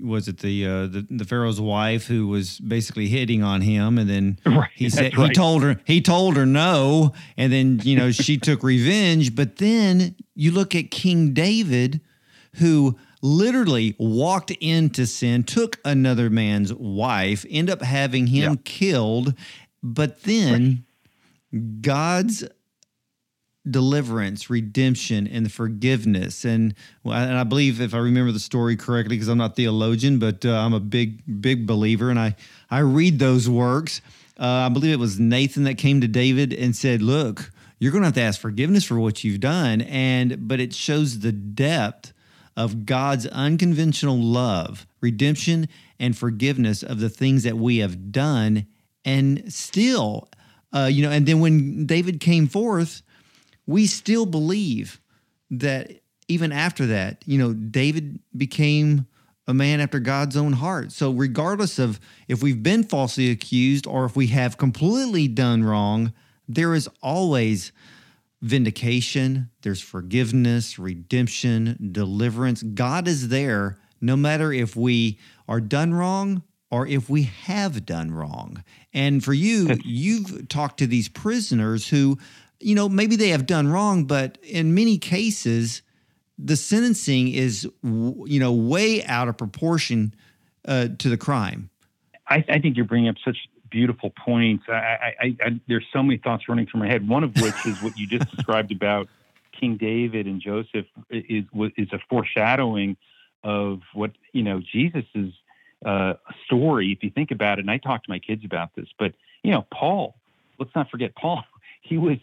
was 0.01 0.27
it 0.27 0.39
the, 0.39 0.65
uh, 0.65 0.88
the 0.88 1.05
the 1.09 1.25
Pharaoh's 1.25 1.59
wife 1.59 2.05
who 2.07 2.27
was 2.27 2.59
basically 2.59 3.07
hitting 3.07 3.43
on 3.43 3.61
him, 3.61 3.97
and 3.97 4.09
then 4.09 4.39
right, 4.45 4.69
he 4.75 4.89
said 4.89 5.17
right. 5.17 5.29
he 5.29 5.33
told 5.33 5.63
her 5.63 5.81
he 5.85 6.01
told 6.01 6.38
her 6.38 6.45
no, 6.45 7.13
and 7.38 7.51
then 7.51 7.81
you 7.83 7.95
know 7.95 8.11
she 8.11 8.38
took 8.39 8.63
revenge. 8.63 9.35
But 9.35 9.57
then 9.57 10.15
you 10.35 10.51
look 10.51 10.75
at 10.75 10.91
King 10.91 11.33
David, 11.33 12.01
who 12.55 12.97
literally 13.21 13.95
walked 13.97 14.51
into 14.51 15.05
sin, 15.05 15.43
took 15.43 15.79
another 15.83 16.29
man's 16.29 16.73
wife, 16.73 17.45
end 17.49 17.69
up 17.69 17.81
having 17.81 18.27
him 18.27 18.51
yeah. 18.53 18.59
killed, 18.63 19.33
but 19.81 20.23
then 20.23 20.85
right. 21.51 21.81
God's 21.81 22.45
deliverance, 23.71 24.49
redemption, 24.49 25.27
and 25.27 25.51
forgiveness. 25.51 26.45
And, 26.45 26.73
and 27.03 27.38
I 27.38 27.43
believe, 27.43 27.81
if 27.81 27.93
I 27.93 27.99
remember 27.99 28.31
the 28.31 28.39
story 28.39 28.75
correctly, 28.75 29.15
because 29.15 29.27
I'm 29.27 29.38
not 29.38 29.55
theologian, 29.55 30.19
but 30.19 30.45
uh, 30.45 30.51
I'm 30.51 30.73
a 30.73 30.79
big, 30.79 31.41
big 31.41 31.65
believer, 31.65 32.09
and 32.09 32.19
I, 32.19 32.35
I 32.69 32.79
read 32.79 33.19
those 33.19 33.49
works. 33.49 34.01
Uh, 34.39 34.45
I 34.45 34.69
believe 34.69 34.93
it 34.93 34.99
was 34.99 35.19
Nathan 35.19 35.63
that 35.65 35.77
came 35.77 36.01
to 36.01 36.07
David 36.07 36.53
and 36.53 36.75
said, 36.75 37.01
Look, 37.01 37.51
you're 37.79 37.91
going 37.91 38.01
to 38.01 38.07
have 38.07 38.15
to 38.15 38.21
ask 38.21 38.39
forgiveness 38.39 38.83
for 38.83 38.99
what 38.99 39.23
you've 39.23 39.39
done. 39.39 39.81
And, 39.81 40.47
but 40.47 40.59
it 40.59 40.73
shows 40.73 41.19
the 41.19 41.31
depth 41.31 42.13
of 42.55 42.85
God's 42.85 43.25
unconventional 43.27 44.17
love, 44.17 44.85
redemption, 45.01 45.69
and 45.99 46.17
forgiveness 46.17 46.83
of 46.83 46.99
the 46.99 47.09
things 47.09 47.43
that 47.43 47.57
we 47.57 47.77
have 47.77 48.11
done. 48.11 48.67
And 49.05 49.51
still, 49.51 50.29
uh, 50.73 50.89
you 50.91 51.01
know, 51.01 51.09
and 51.09 51.25
then 51.25 51.39
when 51.39 51.85
David 51.85 52.19
came 52.19 52.47
forth, 52.47 53.01
we 53.69 53.85
still 53.85 54.25
believe 54.25 54.99
that 55.51 56.01
even 56.27 56.51
after 56.51 56.88
that, 56.88 57.23
you 57.27 57.38
know, 57.38 57.53
David 57.53 58.19
became 58.35 59.05
a 59.47 59.53
man 59.53 59.79
after 59.79 59.99
God's 59.99 60.35
own 60.35 60.53
heart. 60.53 60.91
So, 60.91 61.11
regardless 61.11 61.77
of 61.77 61.99
if 62.27 62.41
we've 62.41 62.63
been 62.63 62.83
falsely 62.83 63.29
accused 63.29 63.85
or 63.85 64.05
if 64.05 64.15
we 64.15 64.27
have 64.27 64.57
completely 64.57 65.27
done 65.27 65.63
wrong, 65.63 66.13
there 66.47 66.73
is 66.73 66.89
always 67.03 67.71
vindication, 68.41 69.51
there's 69.61 69.81
forgiveness, 69.81 70.79
redemption, 70.79 71.91
deliverance. 71.91 72.63
God 72.63 73.07
is 73.07 73.27
there 73.27 73.77
no 74.01 74.15
matter 74.15 74.51
if 74.51 74.75
we 74.75 75.19
are 75.47 75.61
done 75.61 75.93
wrong 75.93 76.41
or 76.71 76.88
if 76.88 77.07
we 77.07 77.23
have 77.23 77.85
done 77.85 78.11
wrong. 78.11 78.63
And 78.93 79.23
for 79.23 79.33
you, 79.33 79.77
you've 79.83 80.47
talked 80.47 80.79
to 80.79 80.88
these 80.88 81.07
prisoners 81.07 81.89
who, 81.89 82.17
you 82.59 82.75
know, 82.75 82.89
maybe 82.89 83.15
they 83.15 83.29
have 83.29 83.45
done 83.45 83.67
wrong, 83.67 84.05
but 84.05 84.37
in 84.43 84.73
many 84.73 84.97
cases, 84.97 85.81
the 86.37 86.55
sentencing 86.55 87.29
is 87.29 87.67
you 87.83 88.39
know 88.39 88.53
way 88.53 89.03
out 89.05 89.27
of 89.27 89.37
proportion 89.37 90.13
uh, 90.65 90.87
to 90.97 91.09
the 91.09 91.17
crime. 91.17 91.69
I, 92.27 92.43
I, 92.47 92.59
think 92.59 92.77
you're 92.77 92.85
bringing 92.85 93.09
up 93.09 93.15
such 93.25 93.37
beautiful 93.69 94.11
points. 94.11 94.63
I, 94.69 95.13
I, 95.19 95.37
I, 95.41 95.59
there's 95.67 95.85
so 95.91 96.03
many 96.03 96.17
thoughts 96.17 96.47
running 96.47 96.67
through 96.67 96.81
my 96.81 96.87
head. 96.87 97.07
One 97.07 97.23
of 97.23 97.35
which 97.41 97.65
is 97.65 97.81
what 97.81 97.97
you 97.97 98.07
just 98.07 98.29
described 98.35 98.71
about 98.71 99.07
King 99.59 99.77
David 99.77 100.27
and 100.27 100.41
Joseph 100.41 100.85
is 101.09 101.45
is 101.77 101.87
a 101.91 101.99
foreshadowing 102.09 102.95
of 103.43 103.81
what 103.93 104.11
you 104.31 104.43
know 104.43 104.61
Jesus's 104.61 105.33
uh, 105.85 106.13
story. 106.45 106.91
If 106.91 107.03
you 107.03 107.09
think 107.09 107.31
about 107.31 107.59
it, 107.59 107.61
and 107.61 107.71
I 107.71 107.77
talk 107.77 108.03
to 108.03 108.09
my 108.09 108.19
kids 108.19 108.45
about 108.45 108.75
this, 108.75 108.87
but 108.97 109.13
you 109.43 109.51
know 109.51 109.65
Paul. 109.73 110.15
Let's 110.57 110.75
not 110.75 110.89
forget 110.89 111.15
Paul. 111.15 111.43
He 111.81 111.97
was 111.97 112.17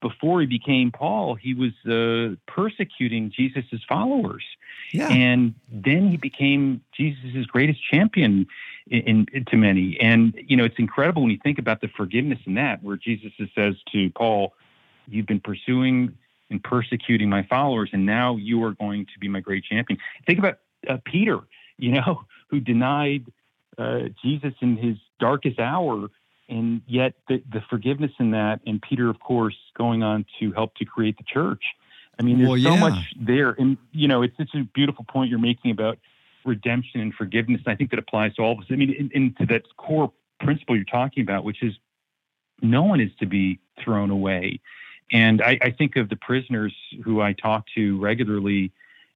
before 0.00 0.40
he 0.40 0.46
became 0.46 0.90
Paul, 0.90 1.34
he 1.34 1.54
was 1.54 1.72
uh, 1.86 2.36
persecuting 2.46 3.30
Jesus's 3.30 3.82
followers. 3.88 4.44
Yeah. 4.92 5.08
And 5.08 5.54
then 5.70 6.08
he 6.08 6.16
became 6.16 6.82
Jesus's 6.96 7.46
greatest 7.46 7.80
champion 7.90 8.46
in, 8.90 9.26
in, 9.32 9.44
to 9.46 9.56
many. 9.56 9.98
And 10.00 10.34
you 10.46 10.56
know, 10.56 10.64
it's 10.64 10.78
incredible 10.78 11.22
when 11.22 11.30
you 11.30 11.38
think 11.42 11.58
about 11.58 11.80
the 11.80 11.88
forgiveness 11.88 12.38
in 12.46 12.54
that, 12.54 12.82
where 12.82 12.96
Jesus 12.96 13.32
says 13.54 13.74
to 13.92 14.10
Paul, 14.10 14.54
"You've 15.06 15.26
been 15.26 15.40
pursuing 15.40 16.16
and 16.50 16.62
persecuting 16.62 17.28
my 17.28 17.44
followers, 17.44 17.90
and 17.92 18.04
now 18.04 18.36
you 18.36 18.62
are 18.64 18.72
going 18.72 19.06
to 19.06 19.18
be 19.20 19.28
my 19.28 19.40
great 19.40 19.64
champion." 19.64 20.00
Think 20.26 20.38
about 20.38 20.58
uh, 20.88 20.98
Peter, 21.04 21.40
you 21.78 21.92
know, 21.92 22.24
who 22.48 22.60
denied 22.60 23.26
uh, 23.78 24.08
Jesus 24.22 24.54
in 24.60 24.76
his 24.76 24.96
darkest 25.20 25.58
hour 25.58 26.08
and 26.50 26.82
yet 26.86 27.14
the, 27.28 27.42
the 27.50 27.62
forgiveness 27.70 28.10
in 28.18 28.32
that, 28.32 28.60
and 28.66 28.82
Peter, 28.82 29.08
of 29.08 29.20
course, 29.20 29.56
going 29.78 30.02
on 30.02 30.26
to 30.40 30.52
help 30.52 30.74
to 30.76 30.84
create 30.84 31.16
the 31.16 31.24
church. 31.24 31.62
I 32.18 32.22
mean, 32.22 32.38
there's 32.38 32.48
well, 32.48 32.58
yeah. 32.58 32.74
so 32.74 32.76
much 32.76 33.14
there, 33.18 33.52
and 33.58 33.78
you 33.92 34.08
know, 34.08 34.22
it's 34.22 34.36
such 34.36 34.50
a 34.54 34.64
beautiful 34.74 35.04
point 35.08 35.30
you're 35.30 35.38
making 35.38 35.70
about 35.70 35.98
redemption 36.44 37.00
and 37.00 37.14
forgiveness. 37.14 37.62
And 37.64 37.72
I 37.72 37.76
think 37.76 37.90
that 37.90 37.98
applies 37.98 38.34
to 38.34 38.42
all 38.42 38.52
of 38.52 38.58
us. 38.58 38.64
I 38.70 38.74
mean, 38.74 39.10
into 39.14 39.46
that 39.46 39.62
core 39.76 40.12
principle 40.40 40.76
you're 40.76 40.84
talking 40.84 41.22
about, 41.22 41.44
which 41.44 41.62
is 41.62 41.74
no 42.60 42.82
one 42.82 43.00
is 43.00 43.10
to 43.20 43.26
be 43.26 43.58
thrown 43.82 44.10
away. 44.10 44.60
And 45.12 45.40
I, 45.40 45.58
I 45.62 45.70
think 45.70 45.96
of 45.96 46.08
the 46.08 46.16
prisoners 46.16 46.74
who 47.04 47.20
I 47.20 47.32
talk 47.32 47.64
to 47.74 47.98
regularly. 48.00 48.72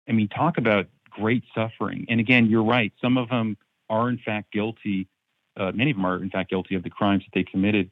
I 0.09 0.13
mean, 0.13 0.29
talk 0.29 0.57
about 0.57 0.87
great 1.11 1.45
suffering. 1.55 2.07
And 2.09 2.21
again, 2.21 2.47
you're 2.47 2.65
right. 2.65 2.93
Some 3.01 3.19
of 3.19 3.29
them 3.29 3.57
are 3.91 4.09
in 4.09 4.19
fact 4.19 4.53
guilty 4.53 5.09
uh, 5.57 5.73
many 5.75 5.91
of 5.91 5.97
them 5.97 6.07
are 6.07 6.23
in 6.23 6.31
fact 6.31 6.51
guilty 6.51 6.75
of 6.75 6.83
the 6.83 6.91
crimes 6.91 7.25
that 7.25 7.31
they 7.35 7.45
committed. 7.45 7.91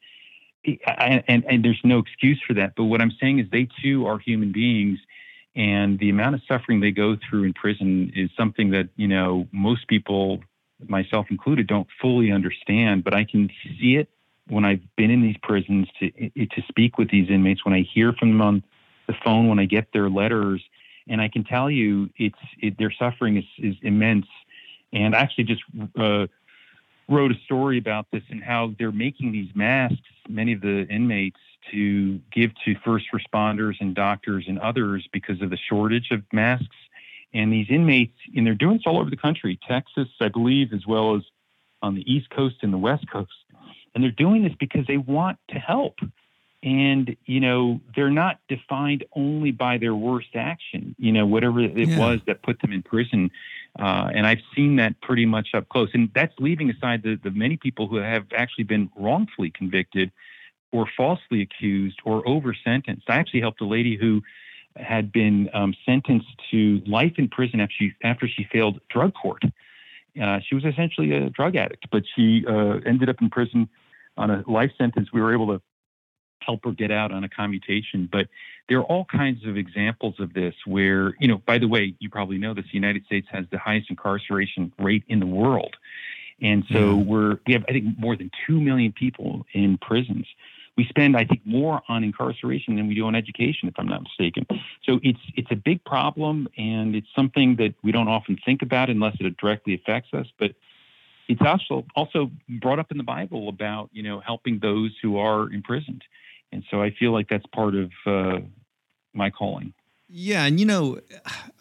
And, 0.64 1.24
and, 1.26 1.44
and 1.48 1.64
there's 1.64 1.80
no 1.84 1.98
excuse 1.98 2.40
for 2.46 2.54
that. 2.54 2.74
But 2.76 2.84
what 2.84 3.00
I'm 3.00 3.12
saying 3.20 3.40
is 3.40 3.46
they 3.50 3.68
too 3.82 4.06
are 4.06 4.18
human 4.18 4.52
beings. 4.52 4.98
And 5.54 5.98
the 5.98 6.08
amount 6.08 6.34
of 6.34 6.40
suffering 6.48 6.80
they 6.80 6.92
go 6.92 7.16
through 7.16 7.44
in 7.44 7.52
prison 7.52 8.12
is 8.14 8.30
something 8.36 8.70
that, 8.70 8.88
you 8.96 9.08
know, 9.08 9.46
most 9.52 9.86
people, 9.86 10.42
myself 10.86 11.26
included, 11.30 11.66
don't 11.66 11.88
fully 12.00 12.32
understand. 12.32 13.04
But 13.04 13.14
I 13.14 13.24
can 13.24 13.50
see 13.78 13.96
it 13.96 14.08
when 14.48 14.64
I've 14.64 14.80
been 14.96 15.10
in 15.10 15.22
these 15.22 15.36
prisons 15.42 15.88
to 15.98 16.10
to 16.10 16.62
speak 16.68 16.98
with 16.98 17.10
these 17.10 17.28
inmates, 17.28 17.64
when 17.64 17.74
I 17.74 17.82
hear 17.82 18.12
from 18.12 18.30
them 18.30 18.42
on 18.42 18.62
the 19.06 19.14
phone, 19.24 19.48
when 19.48 19.58
I 19.58 19.66
get 19.66 19.88
their 19.92 20.08
letters, 20.08 20.62
and 21.08 21.20
I 21.20 21.28
can 21.28 21.44
tell 21.44 21.70
you, 21.70 22.10
it's 22.16 22.38
it, 22.60 22.78
their 22.78 22.92
suffering 22.92 23.36
is, 23.36 23.44
is 23.58 23.76
immense. 23.82 24.26
And 24.92 25.14
actually 25.14 25.44
just 25.44 25.62
uh, 25.98 26.26
wrote 27.08 27.32
a 27.32 27.38
story 27.44 27.78
about 27.78 28.06
this 28.12 28.22
and 28.30 28.42
how 28.42 28.74
they're 28.78 28.92
making 28.92 29.32
these 29.32 29.50
masks, 29.54 29.98
many 30.28 30.52
of 30.52 30.60
the 30.60 30.86
inmates, 30.88 31.38
to 31.70 32.18
give 32.32 32.50
to 32.64 32.74
first 32.84 33.06
responders 33.12 33.74
and 33.80 33.94
doctors 33.94 34.44
and 34.48 34.58
others 34.58 35.08
because 35.12 35.40
of 35.42 35.50
the 35.50 35.58
shortage 35.68 36.10
of 36.10 36.22
masks. 36.32 36.76
And 37.34 37.52
these 37.52 37.66
inmates, 37.70 38.16
and 38.36 38.46
they're 38.46 38.54
doing 38.54 38.76
this 38.76 38.82
all 38.86 38.98
over 38.98 39.08
the 39.08 39.16
country, 39.16 39.58
Texas, 39.66 40.08
I 40.20 40.28
believe, 40.28 40.72
as 40.72 40.86
well 40.86 41.16
as 41.16 41.22
on 41.80 41.94
the 41.94 42.12
East 42.12 42.30
Coast 42.30 42.56
and 42.62 42.72
the 42.72 42.78
West 42.78 43.08
Coast. 43.10 43.30
And 43.94 44.02
they're 44.02 44.10
doing 44.10 44.42
this 44.42 44.52
because 44.58 44.86
they 44.86 44.98
want 44.98 45.38
to 45.50 45.58
help. 45.58 45.98
And, 46.62 47.16
you 47.24 47.40
know, 47.40 47.80
they're 47.96 48.10
not 48.10 48.38
defined 48.48 49.04
only 49.16 49.50
by 49.50 49.78
their 49.78 49.96
worst 49.96 50.36
action, 50.36 50.94
you 50.96 51.10
know, 51.10 51.26
whatever 51.26 51.58
it 51.58 51.76
yeah. 51.76 51.98
was 51.98 52.20
that 52.26 52.42
put 52.42 52.60
them 52.60 52.72
in 52.72 52.82
prison. 52.82 53.30
Uh, 53.78 54.10
and 54.14 54.26
I've 54.26 54.42
seen 54.54 54.76
that 54.76 55.00
pretty 55.00 55.26
much 55.26 55.48
up 55.54 55.68
close. 55.70 55.88
And 55.92 56.10
that's 56.14 56.34
leaving 56.38 56.70
aside 56.70 57.02
the, 57.02 57.18
the 57.20 57.32
many 57.32 57.56
people 57.56 57.88
who 57.88 57.96
have 57.96 58.26
actually 58.36 58.64
been 58.64 58.90
wrongfully 58.96 59.50
convicted 59.50 60.12
or 60.70 60.86
falsely 60.96 61.42
accused 61.42 61.98
or 62.04 62.26
over 62.28 62.54
sentenced. 62.54 63.10
I 63.10 63.16
actually 63.16 63.40
helped 63.40 63.60
a 63.60 63.66
lady 63.66 63.96
who 63.96 64.22
had 64.76 65.10
been 65.10 65.50
um, 65.52 65.74
sentenced 65.84 66.30
to 66.52 66.80
life 66.86 67.14
in 67.18 67.28
prison 67.28 67.60
after 67.60 67.74
she, 67.76 67.92
after 68.04 68.28
she 68.28 68.46
failed 68.52 68.80
drug 68.88 69.14
court. 69.14 69.42
Uh, 70.22 70.38
she 70.46 70.54
was 70.54 70.64
essentially 70.64 71.12
a 71.12 71.28
drug 71.30 71.56
addict, 71.56 71.88
but 71.90 72.04
she 72.14 72.44
uh, 72.46 72.78
ended 72.86 73.08
up 73.08 73.16
in 73.20 73.30
prison 73.30 73.68
on 74.16 74.30
a 74.30 74.44
life 74.46 74.70
sentence. 74.78 75.08
We 75.12 75.20
were 75.20 75.32
able 75.32 75.48
to 75.48 75.62
help 76.44 76.64
her 76.64 76.72
get 76.72 76.90
out 76.90 77.12
on 77.12 77.24
a 77.24 77.28
commutation. 77.28 78.08
But 78.10 78.28
there 78.68 78.78
are 78.78 78.84
all 78.84 79.04
kinds 79.04 79.46
of 79.46 79.56
examples 79.56 80.14
of 80.18 80.34
this 80.34 80.54
where, 80.66 81.14
you 81.18 81.28
know, 81.28 81.38
by 81.38 81.58
the 81.58 81.68
way, 81.68 81.94
you 81.98 82.08
probably 82.08 82.38
know 82.38 82.54
this, 82.54 82.64
the 82.64 82.74
United 82.74 83.04
States 83.06 83.26
has 83.30 83.44
the 83.50 83.58
highest 83.58 83.90
incarceration 83.90 84.72
rate 84.78 85.04
in 85.08 85.20
the 85.20 85.26
world. 85.26 85.76
And 86.40 86.64
so 86.72 86.96
yeah. 86.96 87.04
we're, 87.04 87.38
we 87.46 87.52
have, 87.52 87.64
I 87.68 87.72
think, 87.72 87.98
more 87.98 88.16
than 88.16 88.30
2 88.46 88.60
million 88.60 88.92
people 88.92 89.46
in 89.52 89.78
prisons. 89.78 90.26
We 90.76 90.86
spend, 90.86 91.16
I 91.16 91.24
think, 91.24 91.42
more 91.44 91.82
on 91.88 92.02
incarceration 92.02 92.76
than 92.76 92.88
we 92.88 92.94
do 92.94 93.06
on 93.06 93.14
education, 93.14 93.68
if 93.68 93.74
I'm 93.78 93.86
not 93.86 94.02
mistaken. 94.02 94.46
So 94.84 95.00
it's 95.02 95.20
it's 95.36 95.50
a 95.50 95.56
big 95.56 95.84
problem, 95.84 96.48
and 96.56 96.96
it's 96.96 97.08
something 97.14 97.56
that 97.56 97.74
we 97.82 97.92
don't 97.92 98.08
often 98.08 98.38
think 98.42 98.62
about 98.62 98.88
unless 98.88 99.14
it 99.20 99.36
directly 99.36 99.74
affects 99.74 100.14
us. 100.14 100.26
But 100.38 100.54
it's 101.28 101.42
also 101.42 101.84
also 101.94 102.30
brought 102.48 102.78
up 102.78 102.90
in 102.90 102.96
the 102.96 103.04
Bible 103.04 103.48
about 103.48 103.90
you 103.92 104.02
know 104.02 104.20
helping 104.20 104.60
those 104.60 104.92
who 105.02 105.18
are 105.18 105.50
imprisoned 105.52 106.04
and 106.52 106.64
so 106.70 106.82
I 106.82 106.90
feel 106.90 107.12
like 107.12 107.28
that's 107.28 107.46
part 107.46 107.74
of 107.74 107.90
uh, 108.06 108.38
my 109.14 109.30
calling. 109.30 109.72
Yeah, 110.08 110.44
and 110.44 110.60
you 110.60 110.66
know, 110.66 111.00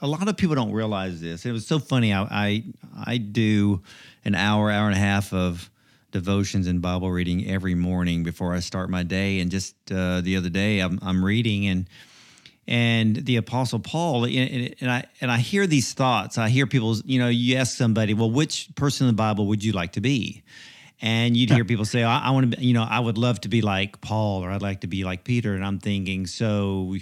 a 0.01 0.07
lot 0.07 0.27
of 0.27 0.35
people 0.35 0.55
don't 0.55 0.73
realize 0.73 1.21
this. 1.21 1.45
It 1.45 1.51
was 1.51 1.65
so 1.65 1.79
funny. 1.79 2.13
I 2.13 2.23
I, 2.23 2.63
I 3.05 3.17
do 3.17 3.81
an 4.25 4.35
hour, 4.35 4.69
hour 4.69 4.87
and 4.87 4.95
a 4.95 4.99
half 4.99 5.33
of 5.33 5.69
devotions 6.11 6.67
and 6.67 6.81
Bible 6.81 7.09
reading 7.09 7.49
every 7.49 7.75
morning 7.75 8.23
before 8.23 8.53
I 8.53 8.59
start 8.59 8.89
my 8.89 9.03
day. 9.03 9.39
And 9.39 9.49
just 9.49 9.75
uh, 9.89 10.19
the 10.19 10.35
other 10.35 10.49
day, 10.49 10.79
I'm 10.79 10.99
I'm 11.01 11.23
reading 11.23 11.67
and 11.67 11.87
and 12.67 13.15
the 13.15 13.37
Apostle 13.37 13.79
Paul, 13.79 14.25
and, 14.25 14.75
and 14.81 14.91
I 14.91 15.05
and 15.21 15.31
I 15.31 15.37
hear 15.37 15.65
these 15.65 15.93
thoughts. 15.93 16.37
I 16.37 16.49
hear 16.49 16.67
people, 16.67 16.97
you 17.05 17.19
know, 17.19 17.29
you 17.29 17.57
ask 17.57 17.77
somebody, 17.77 18.13
well, 18.13 18.29
which 18.29 18.69
person 18.75 19.07
in 19.07 19.13
the 19.13 19.17
Bible 19.17 19.47
would 19.47 19.63
you 19.63 19.71
like 19.71 19.93
to 19.93 20.01
be? 20.01 20.43
And 21.01 21.35
you'd 21.35 21.49
hear 21.49 21.65
people 21.65 21.85
say, 21.85 22.03
I, 22.03 22.27
I 22.27 22.29
want 22.31 22.55
to, 22.55 22.63
you 22.63 22.73
know, 22.73 22.85
I 22.87 22.99
would 22.99 23.17
love 23.17 23.41
to 23.41 23.49
be 23.49 23.61
like 23.61 24.01
Paul 24.01 24.43
or 24.43 24.51
I'd 24.51 24.61
like 24.61 24.81
to 24.81 24.87
be 24.87 25.03
like 25.03 25.23
Peter. 25.23 25.55
And 25.55 25.65
I'm 25.65 25.79
thinking, 25.79 26.27
so 26.27 26.95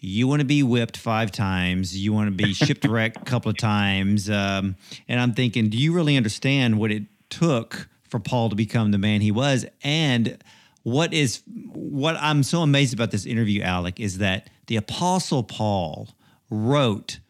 you 0.00 0.26
want 0.26 0.40
to 0.40 0.46
be 0.46 0.62
whipped 0.62 0.96
five 0.96 1.30
times, 1.30 1.96
you 1.96 2.12
want 2.12 2.28
to 2.28 2.44
be 2.44 2.52
shipwrecked 2.52 3.16
a 3.22 3.24
couple 3.24 3.50
of 3.50 3.56
times. 3.56 4.28
Um, 4.28 4.76
and 5.06 5.20
I'm 5.20 5.34
thinking, 5.34 5.68
do 5.68 5.78
you 5.78 5.92
really 5.92 6.16
understand 6.16 6.78
what 6.78 6.90
it 6.90 7.04
took 7.30 7.88
for 8.08 8.18
Paul 8.18 8.48
to 8.50 8.56
become 8.56 8.90
the 8.90 8.98
man 8.98 9.20
he 9.20 9.30
was? 9.30 9.66
And 9.82 10.42
what 10.82 11.12
is 11.12 11.42
what 11.46 12.16
I'm 12.18 12.42
so 12.42 12.62
amazed 12.62 12.94
about 12.94 13.12
this 13.12 13.26
interview, 13.26 13.62
Alec, 13.62 14.00
is 14.00 14.18
that 14.18 14.48
the 14.66 14.76
Apostle 14.76 15.44
Paul 15.44 16.08
wrote 16.50 17.20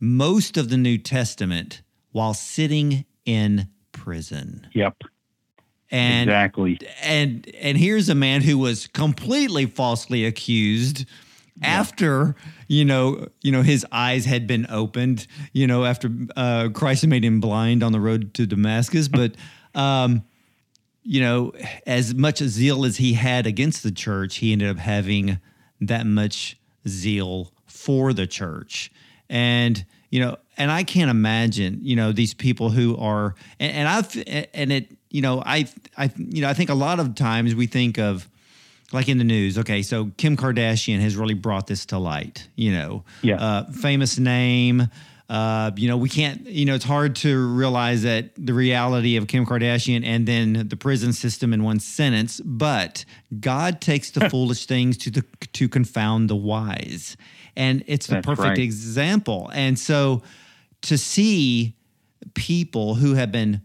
most 0.00 0.56
of 0.56 0.70
the 0.70 0.76
New 0.76 0.98
Testament 0.98 1.82
while 2.10 2.34
sitting 2.34 3.04
in 3.24 3.68
prison. 3.92 4.66
Yep. 4.72 4.96
And 5.92 6.30
exactly. 6.30 6.80
And 7.02 7.48
and 7.60 7.76
here's 7.76 8.08
a 8.08 8.14
man 8.14 8.40
who 8.40 8.58
was 8.58 8.86
completely 8.88 9.66
falsely 9.66 10.24
accused 10.24 11.04
yeah. 11.60 11.68
after 11.68 12.34
you 12.66 12.86
know 12.86 13.28
you 13.42 13.52
know 13.52 13.60
his 13.60 13.86
eyes 13.92 14.24
had 14.24 14.46
been 14.46 14.66
opened. 14.70 15.26
You 15.52 15.66
know 15.66 15.84
after 15.84 16.10
uh, 16.34 16.70
Christ 16.72 17.06
made 17.06 17.24
him 17.24 17.40
blind 17.40 17.82
on 17.82 17.92
the 17.92 18.00
road 18.00 18.34
to 18.34 18.46
Damascus, 18.46 19.06
but. 19.20 19.36
Um, 19.74 20.24
you 21.04 21.20
know, 21.20 21.52
as 21.84 22.14
much 22.14 22.38
zeal 22.38 22.84
as 22.84 22.98
he 22.98 23.14
had 23.14 23.44
against 23.44 23.82
the 23.82 23.90
church, 23.90 24.36
he 24.36 24.52
ended 24.52 24.68
up 24.68 24.76
having 24.76 25.40
that 25.80 26.06
much 26.06 26.56
zeal 26.86 27.52
for 27.66 28.12
the 28.12 28.24
church. 28.24 28.92
And, 29.28 29.84
you 30.10 30.20
know, 30.20 30.36
and 30.56 30.70
I 30.70 30.84
can't 30.84 31.10
imagine, 31.10 31.80
you 31.82 31.96
know, 31.96 32.12
these 32.12 32.34
people 32.34 32.70
who 32.70 32.96
are, 32.98 33.34
and, 33.58 33.72
and 33.72 33.88
I've, 33.88 34.16
and 34.54 34.72
it, 34.72 34.96
you 35.12 35.22
know, 35.22 35.42
I, 35.44 35.66
I, 35.96 36.10
you 36.16 36.42
know, 36.42 36.48
I 36.48 36.54
think 36.54 36.70
a 36.70 36.74
lot 36.74 36.98
of 36.98 37.14
times 37.14 37.54
we 37.54 37.66
think 37.66 37.98
of, 37.98 38.28
like 38.92 39.08
in 39.08 39.16
the 39.16 39.24
news, 39.24 39.56
okay, 39.58 39.82
so 39.82 40.10
Kim 40.18 40.36
Kardashian 40.36 41.00
has 41.00 41.16
really 41.16 41.34
brought 41.34 41.66
this 41.66 41.86
to 41.86 41.98
light, 41.98 42.48
you 42.56 42.72
know, 42.72 43.04
yeah, 43.22 43.36
uh, 43.36 43.64
famous 43.70 44.18
name, 44.18 44.88
uh, 45.32 45.70
you 45.76 45.88
know, 45.88 45.96
we 45.96 46.10
can't, 46.10 46.46
you 46.46 46.66
know, 46.66 46.74
it's 46.74 46.84
hard 46.84 47.16
to 47.16 47.54
realize 47.54 48.02
that 48.02 48.32
the 48.36 48.52
reality 48.52 49.16
of 49.16 49.28
Kim 49.28 49.46
Kardashian 49.46 50.04
and 50.04 50.28
then 50.28 50.68
the 50.68 50.76
prison 50.76 51.14
system 51.14 51.54
in 51.54 51.62
one 51.62 51.80
sentence, 51.80 52.38
but 52.44 53.06
God 53.40 53.80
takes 53.80 54.10
the 54.10 54.28
foolish 54.30 54.66
things 54.66 54.98
to 54.98 55.10
the 55.10 55.24
to 55.54 55.70
confound 55.70 56.28
the 56.28 56.36
wise. 56.36 57.16
And 57.56 57.82
it's 57.86 58.08
the 58.08 58.16
That's 58.16 58.26
perfect 58.26 58.46
right. 58.46 58.58
example. 58.58 59.50
And 59.54 59.78
so 59.78 60.22
to 60.82 60.98
see 60.98 61.76
people 62.34 62.96
who 62.96 63.14
have 63.14 63.32
been 63.32 63.62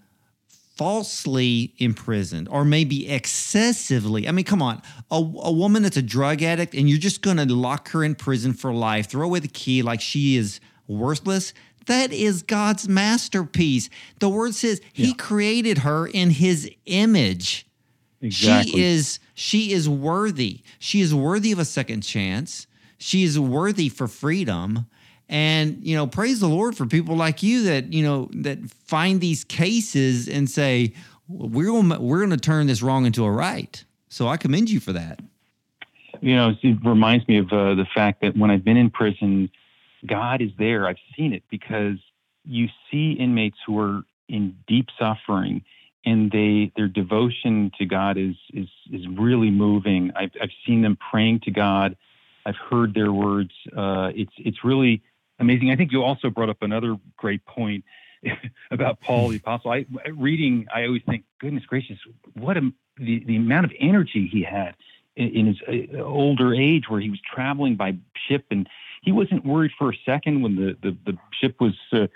falsely 0.78 1.74
imprisoned 1.80 2.48
or 2.50 2.64
maybe 2.64 3.10
excessively. 3.10 4.28
I 4.28 4.32
mean, 4.32 4.46
come 4.46 4.62
on, 4.62 4.82
a, 5.12 5.16
a 5.16 5.52
woman 5.52 5.84
that's 5.84 5.98
a 5.98 6.02
drug 6.02 6.42
addict 6.44 6.74
and 6.76 6.88
you're 6.90 7.00
just 7.00 7.22
going 7.22 7.38
to 7.38 7.46
lock 7.54 7.90
her 7.90 8.04
in 8.04 8.16
prison 8.16 8.54
for 8.54 8.72
life, 8.74 9.08
throw 9.10 9.26
away 9.26 9.40
the 9.40 9.48
key 9.48 9.82
like 9.82 10.02
she 10.02 10.36
is 10.38 10.60
worthless. 10.88 11.54
That 11.88 12.12
is 12.14 12.44
God's 12.44 12.88
masterpiece. 12.88 13.90
The 14.20 14.30
word 14.30 14.54
says 14.54 14.82
Yeah. 14.94 15.08
he 15.08 15.14
created 15.14 15.80
her 15.80 16.06
in 16.08 16.30
his 16.32 16.70
image. 16.86 17.66
Exactly. 18.22 18.72
She 18.74 18.84
is 18.84 19.20
she 19.34 19.72
is 19.72 19.88
worthy. 19.88 20.62
She 20.80 21.02
is 21.02 21.14
worthy 21.14 21.52
of 21.52 21.60
a 21.60 21.66
second 21.66 22.02
chance. 22.02 22.68
She 22.98 23.24
is 23.24 23.40
worthy 23.40 23.90
for 23.90 24.08
freedom. 24.08 24.88
And 25.30 25.84
you 25.84 25.96
know, 25.96 26.08
praise 26.08 26.40
the 26.40 26.48
Lord 26.48 26.76
for 26.78 26.86
people 26.86 27.16
like 27.16 27.44
you 27.44 27.64
that 27.64 27.92
you 27.92 28.04
know 28.04 28.30
that 28.34 28.60
find 28.70 29.20
these 29.20 29.44
cases 29.44 30.28
and 30.30 30.50
say 30.50 30.94
we're 31.28 31.68
going 31.68 31.90
we're 32.02 32.20
going 32.20 32.30
to 32.30 32.38
turn 32.38 32.68
this 32.68 32.82
wrong 32.82 33.06
into 33.06 33.26
a 33.26 33.32
right. 33.32 33.84
So 34.10 34.28
I 34.28 34.38
commend 34.38 34.70
you 34.70 34.80
for 34.80 34.94
that. 34.94 35.20
you 36.22 36.36
know, 36.36 36.56
it 36.62 36.78
reminds 36.84 37.28
me 37.28 37.38
of 37.38 37.48
uh, 37.52 37.76
the 37.76 37.86
fact 37.94 38.22
that 38.22 38.38
when 38.38 38.50
I've 38.50 38.64
been 38.64 38.78
in 38.78 38.90
prison, 38.90 39.50
God 40.06 40.42
is 40.42 40.52
there. 40.58 40.88
I've 40.88 40.98
seen 41.16 41.34
it 41.34 41.44
because 41.50 41.98
you 42.46 42.68
see 42.90 43.12
inmates 43.14 43.58
who 43.66 43.78
are 43.80 44.02
in 44.30 44.56
deep 44.68 44.88
suffering, 44.98 45.64
and 46.06 46.32
they 46.32 46.72
their 46.78 46.88
devotion 46.88 47.72
to 47.78 47.86
God 47.86 48.18
is 48.18 48.36
is 48.54 48.70
is 48.92 49.06
really 49.08 49.52
moving. 49.52 50.12
I've 50.16 50.32
I've 50.42 50.52
seen 50.66 50.82
them 50.82 50.98
praying 51.12 51.42
to 51.42 51.52
God. 51.52 51.98
I've 52.46 52.56
heard 52.70 52.94
their 52.94 53.12
words. 53.12 53.52
Uh, 53.76 54.12
it's 54.16 54.32
it's 54.38 54.64
really 54.64 55.02
amazing. 55.40 55.72
I 55.72 55.76
think 55.76 55.92
you 55.92 56.04
also 56.04 56.30
brought 56.30 56.50
up 56.50 56.62
another 56.62 56.98
great 57.16 57.46
point 57.46 57.84
about 58.72 59.00
Paul 59.02 59.30
the 59.30 59.38
apostle. 59.38 59.72
I 59.72 59.86
reading, 60.16 60.68
I 60.74 60.86
always 60.86 61.04
think, 61.06 61.24
goodness 61.40 61.66
gracious, 61.66 61.98
what 62.34 62.58
a 62.58 62.72
the, 62.98 63.24
the 63.26 63.36
amount 63.36 63.66
of 63.66 63.72
energy 63.80 64.28
he 64.32 64.42
had 64.44 64.76
in, 65.16 65.28
in 65.30 65.46
his 65.48 65.90
uh, 65.96 66.02
older 66.02 66.54
age, 66.54 66.86
where 66.88 67.00
he 67.00 67.10
was 67.10 67.20
traveling 67.22 67.76
by 67.76 67.96
ship, 68.28 68.46
and 68.50 68.68
he 69.04 69.12
wasn't 69.12 69.46
worried 69.46 69.72
for 69.78 69.92
a 69.92 69.98
second 70.06 70.42
when 70.42 70.56
the 70.56 70.78
the, 70.82 70.98
the 71.06 71.18
ship 71.40 71.60
was 71.60 71.76
uh, 71.94 72.08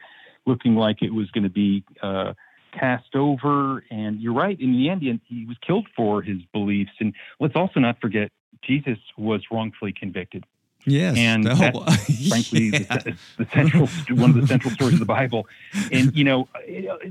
looking 0.45 0.75
like 0.75 1.01
it 1.01 1.13
was 1.13 1.29
going 1.31 1.43
to 1.43 1.49
be. 1.49 1.83
Uh, 2.01 2.33
cast 2.73 3.15
over 3.17 3.83
and 3.91 4.21
you're 4.21 4.33
right 4.33 4.61
in 4.61 4.71
the 4.71 4.89
end 4.89 5.01
he- 5.01 5.19
he 5.27 5.45
was 5.45 5.57
killed 5.57 5.85
for 5.93 6.21
his 6.21 6.37
beliefs 6.53 6.93
and 7.01 7.13
let's 7.41 7.53
also 7.53 7.81
not 7.81 7.99
forget 7.99 8.31
jesus 8.61 8.97
was 9.17 9.41
wrongfully 9.51 9.91
convicted 9.91 10.45
Yes, 10.85 11.17
And 11.17 11.43
No. 11.43 11.55
that's 11.55 12.27
frankly 12.29 12.69
Yeah. 12.69 12.79
the, 12.97 13.17
the 13.37 13.47
central 13.53 13.87
one 14.17 14.31
of 14.31 14.35
the 14.41 14.47
central 14.47 14.73
stories 14.73 14.93
of 14.93 14.99
the 14.99 15.05
Bible. 15.05 15.47
And 15.91 16.15
you 16.15 16.23
know, 16.23 16.47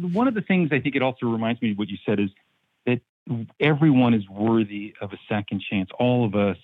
one 0.01 0.29
of 0.29 0.35
the 0.35 0.43
things 0.43 0.71
I 0.73 0.81
think 0.81 0.97
it 0.97 1.03
also 1.03 1.27
reminds 1.27 1.61
me 1.63 1.73
of 1.73 1.79
what 1.79 1.89
you 1.89 1.99
said 2.07 2.19
is 2.21 2.31
that 2.87 3.01
everyone 3.61 4.15
is 4.15 4.29
worthy 4.29 4.95
of 5.01 5.13
a 5.13 5.19
second 5.29 5.63
chance. 5.69 5.91
All 5.99 6.25
of 6.25 6.35
us. 6.35 6.57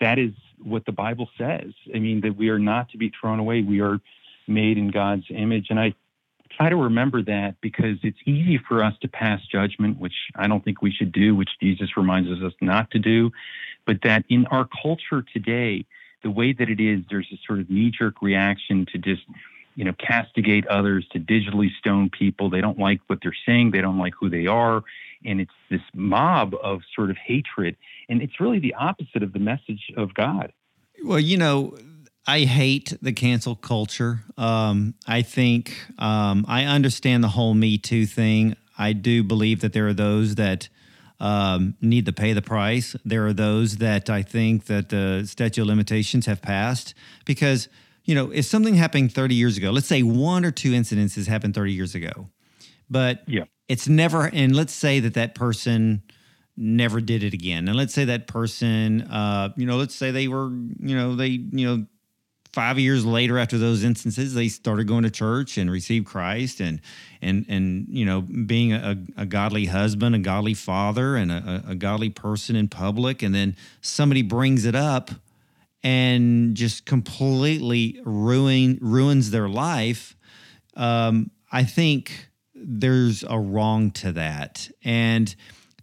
That 0.00 0.18
is 0.18 0.32
what 0.62 0.84
the 0.84 0.92
Bible 0.92 1.30
says. 1.38 1.72
I 1.94 1.98
mean 2.00 2.20
that 2.22 2.36
we 2.36 2.48
are 2.48 2.58
not 2.58 2.90
to 2.90 2.98
be 2.98 3.12
thrown 3.18 3.38
away. 3.38 3.62
We 3.62 3.80
are 3.80 4.00
made 4.48 4.76
in 4.76 4.90
God's 4.90 5.24
image, 5.30 5.68
and 5.70 5.78
I 5.80 5.94
try 6.50 6.68
to 6.68 6.76
remember 6.76 7.22
that 7.22 7.54
because 7.60 7.96
it's 8.02 8.18
easy 8.26 8.58
for 8.68 8.82
us 8.84 8.94
to 9.02 9.08
pass 9.08 9.40
judgment, 9.50 9.98
which 9.98 10.12
I 10.36 10.46
don't 10.48 10.64
think 10.64 10.82
we 10.82 10.90
should 10.92 11.12
do, 11.12 11.34
which 11.34 11.48
Jesus 11.62 11.96
reminds 11.96 12.28
us 12.42 12.52
not 12.60 12.90
to 12.90 12.98
do. 12.98 13.30
But 13.86 13.98
that 14.02 14.24
in 14.28 14.46
our 14.46 14.68
culture 14.82 15.24
today, 15.32 15.86
the 16.24 16.30
way 16.30 16.52
that 16.52 16.68
it 16.68 16.80
is, 16.80 17.04
there's 17.08 17.28
a 17.32 17.38
sort 17.46 17.60
of 17.60 17.70
knee 17.70 17.92
jerk 17.96 18.20
reaction 18.20 18.86
to 18.90 18.98
just, 18.98 19.22
you 19.76 19.84
know, 19.84 19.92
castigate 19.92 20.66
others, 20.66 21.06
to 21.12 21.20
digitally 21.20 21.68
stone 21.78 22.10
people. 22.10 22.50
They 22.50 22.60
don't 22.60 22.78
like 22.78 23.00
what 23.06 23.20
they're 23.22 23.36
saying, 23.46 23.70
they 23.70 23.80
don't 23.80 23.98
like 23.98 24.14
who 24.18 24.28
they 24.28 24.46
are. 24.46 24.82
And 25.24 25.40
it's 25.40 25.52
this 25.70 25.80
mob 25.94 26.54
of 26.62 26.80
sort 26.94 27.10
of 27.10 27.16
hatred. 27.16 27.76
And 28.08 28.20
it's 28.20 28.40
really 28.40 28.58
the 28.58 28.74
opposite 28.74 29.22
of 29.22 29.32
the 29.32 29.38
message 29.38 29.92
of 29.96 30.12
God. 30.14 30.52
Well, 31.04 31.20
you 31.20 31.36
know, 31.36 31.76
I 32.26 32.40
hate 32.40 32.96
the 33.00 33.12
cancel 33.12 33.54
culture. 33.54 34.20
Um, 34.36 34.94
I 35.06 35.22
think 35.22 35.76
um, 35.98 36.44
I 36.48 36.64
understand 36.64 37.22
the 37.22 37.28
whole 37.28 37.54
Me 37.54 37.78
Too 37.78 38.06
thing. 38.06 38.56
I 38.78 38.92
do 38.92 39.22
believe 39.22 39.60
that 39.60 39.72
there 39.72 39.86
are 39.86 39.94
those 39.94 40.34
that 40.36 40.68
um, 41.20 41.74
need 41.80 42.06
to 42.06 42.12
pay 42.12 42.32
the 42.32 42.42
price. 42.42 42.96
There 43.04 43.26
are 43.26 43.32
those 43.32 43.76
that 43.78 44.10
I 44.10 44.22
think 44.22 44.64
that 44.66 44.88
the 44.88 45.24
statute 45.26 45.62
of 45.62 45.68
limitations 45.68 46.26
have 46.26 46.42
passed 46.42 46.94
because, 47.24 47.68
you 48.04 48.14
know, 48.14 48.30
if 48.30 48.44
something 48.44 48.74
happened 48.74 49.12
30 49.14 49.34
years 49.34 49.56
ago, 49.56 49.70
let's 49.70 49.86
say 49.86 50.02
one 50.02 50.44
or 50.44 50.50
two 50.50 50.72
incidences 50.72 51.26
happened 51.26 51.54
30 51.54 51.72
years 51.72 51.94
ago, 51.94 52.28
but 52.90 53.22
Yeah. 53.26 53.44
it's 53.68 53.88
never, 53.88 54.28
and 54.32 54.54
let's 54.54 54.72
say 54.72 55.00
that 55.00 55.14
that 55.14 55.34
person 55.34 56.02
never 56.56 57.00
did 57.00 57.22
it 57.22 57.32
again. 57.34 57.66
And 57.68 57.76
let's 57.76 57.94
say 57.94 58.04
that 58.04 58.26
person, 58.26 59.02
uh, 59.02 59.50
you 59.56 59.66
know, 59.66 59.76
let's 59.76 59.94
say 59.94 60.10
they 60.10 60.28
were, 60.28 60.50
you 60.78 60.94
know, 60.94 61.16
they, 61.16 61.28
you 61.28 61.66
know, 61.66 61.86
five 62.54 62.78
years 62.78 63.04
later 63.04 63.36
after 63.36 63.58
those 63.58 63.82
instances, 63.82 64.32
they 64.32 64.46
started 64.46 64.86
going 64.86 65.02
to 65.02 65.10
church 65.10 65.58
and 65.58 65.68
received 65.68 66.06
Christ 66.06 66.60
and 66.60 66.80
and 67.20 67.44
and 67.48 67.86
you 67.88 68.06
know 68.06 68.20
being 68.22 68.72
a, 68.72 68.96
a 69.16 69.26
godly 69.26 69.66
husband, 69.66 70.14
a 70.14 70.20
godly 70.20 70.54
father, 70.54 71.16
and 71.16 71.32
a, 71.32 71.64
a 71.68 71.74
godly 71.74 72.10
person 72.10 72.54
in 72.54 72.68
public, 72.68 73.22
and 73.22 73.34
then 73.34 73.56
somebody 73.80 74.22
brings 74.22 74.64
it 74.64 74.76
up 74.76 75.10
and 75.82 76.54
just 76.54 76.86
completely 76.86 78.00
ruin 78.04 78.78
ruins 78.80 79.32
their 79.32 79.48
life. 79.48 80.16
Um, 80.76 81.32
I 81.50 81.64
think 81.64 82.28
there's 82.54 83.24
a 83.28 83.38
wrong 83.38 83.90
to 83.92 84.12
that, 84.12 84.70
and 84.84 85.34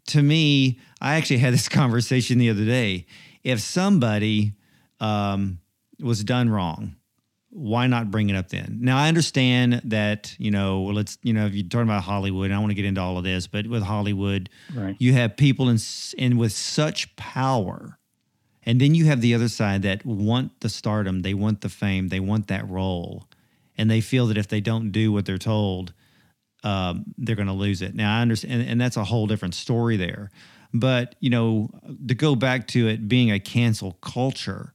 to 0.07 0.23
me, 0.23 0.79
I 1.01 1.15
actually 1.15 1.39
had 1.39 1.53
this 1.53 1.67
conversation 1.81 2.37
the 2.37 2.49
other 2.49 2.65
day. 2.65 3.07
If 3.43 3.59
somebody 3.59 4.53
um, 5.01 5.59
was 6.01 6.23
done 6.23 6.49
wrong, 6.49 6.95
why 7.49 7.87
not 7.87 8.09
bring 8.11 8.29
it 8.29 8.35
up 8.35 8.49
then? 8.49 8.79
Now 8.81 8.97
I 8.97 9.07
understand 9.07 9.81
that 9.85 10.35
you 10.39 10.51
know, 10.51 10.81
well, 10.81 10.95
let's 10.95 11.17
you 11.23 11.33
know, 11.33 11.45
if 11.45 11.53
you're 11.53 11.67
talking 11.67 11.87
about 11.87 12.03
Hollywood, 12.03 12.45
and 12.45 12.53
I 12.55 12.59
want 12.59 12.71
to 12.71 12.75
get 12.75 12.85
into 12.85 13.01
all 13.01 13.17
of 13.17 13.23
this, 13.23 13.47
but 13.47 13.67
with 13.67 13.83
Hollywood, 13.83 14.49
Right. 14.73 14.95
you 14.99 15.13
have 15.13 15.35
people 15.37 15.69
in 15.69 15.75
s- 15.75 16.15
in 16.17 16.37
with 16.37 16.51
such 16.53 17.15
power, 17.15 17.97
and 18.63 18.79
then 18.79 18.95
you 18.95 19.05
have 19.05 19.21
the 19.21 19.33
other 19.33 19.49
side 19.49 19.81
that 19.83 20.05
want 20.05 20.59
the 20.61 20.69
stardom, 20.69 21.21
they 21.21 21.33
want 21.33 21.61
the 21.61 21.69
fame, 21.69 22.07
they 22.09 22.19
want 22.19 22.47
that 22.47 22.67
role, 22.69 23.27
and 23.77 23.89
they 23.91 24.01
feel 24.01 24.27
that 24.27 24.37
if 24.37 24.47
they 24.47 24.61
don't 24.61 24.91
do 24.91 25.11
what 25.11 25.25
they're 25.25 25.37
told, 25.37 25.93
um, 26.63 27.05
they're 27.17 27.35
going 27.35 27.47
to 27.47 27.53
lose 27.53 27.81
it. 27.81 27.95
Now 27.95 28.17
I 28.17 28.21
understand, 28.21 28.61
and, 28.61 28.69
and 28.69 28.81
that's 28.81 28.97
a 28.97 29.03
whole 29.03 29.27
different 29.27 29.55
story 29.55 29.97
there. 29.97 30.29
But 30.73 31.15
you 31.19 31.29
know, 31.29 31.69
to 32.07 32.15
go 32.15 32.35
back 32.35 32.67
to 32.69 32.87
it 32.87 33.07
being 33.09 33.29
a 33.31 33.39
cancel 33.39 33.93
culture, 34.01 34.73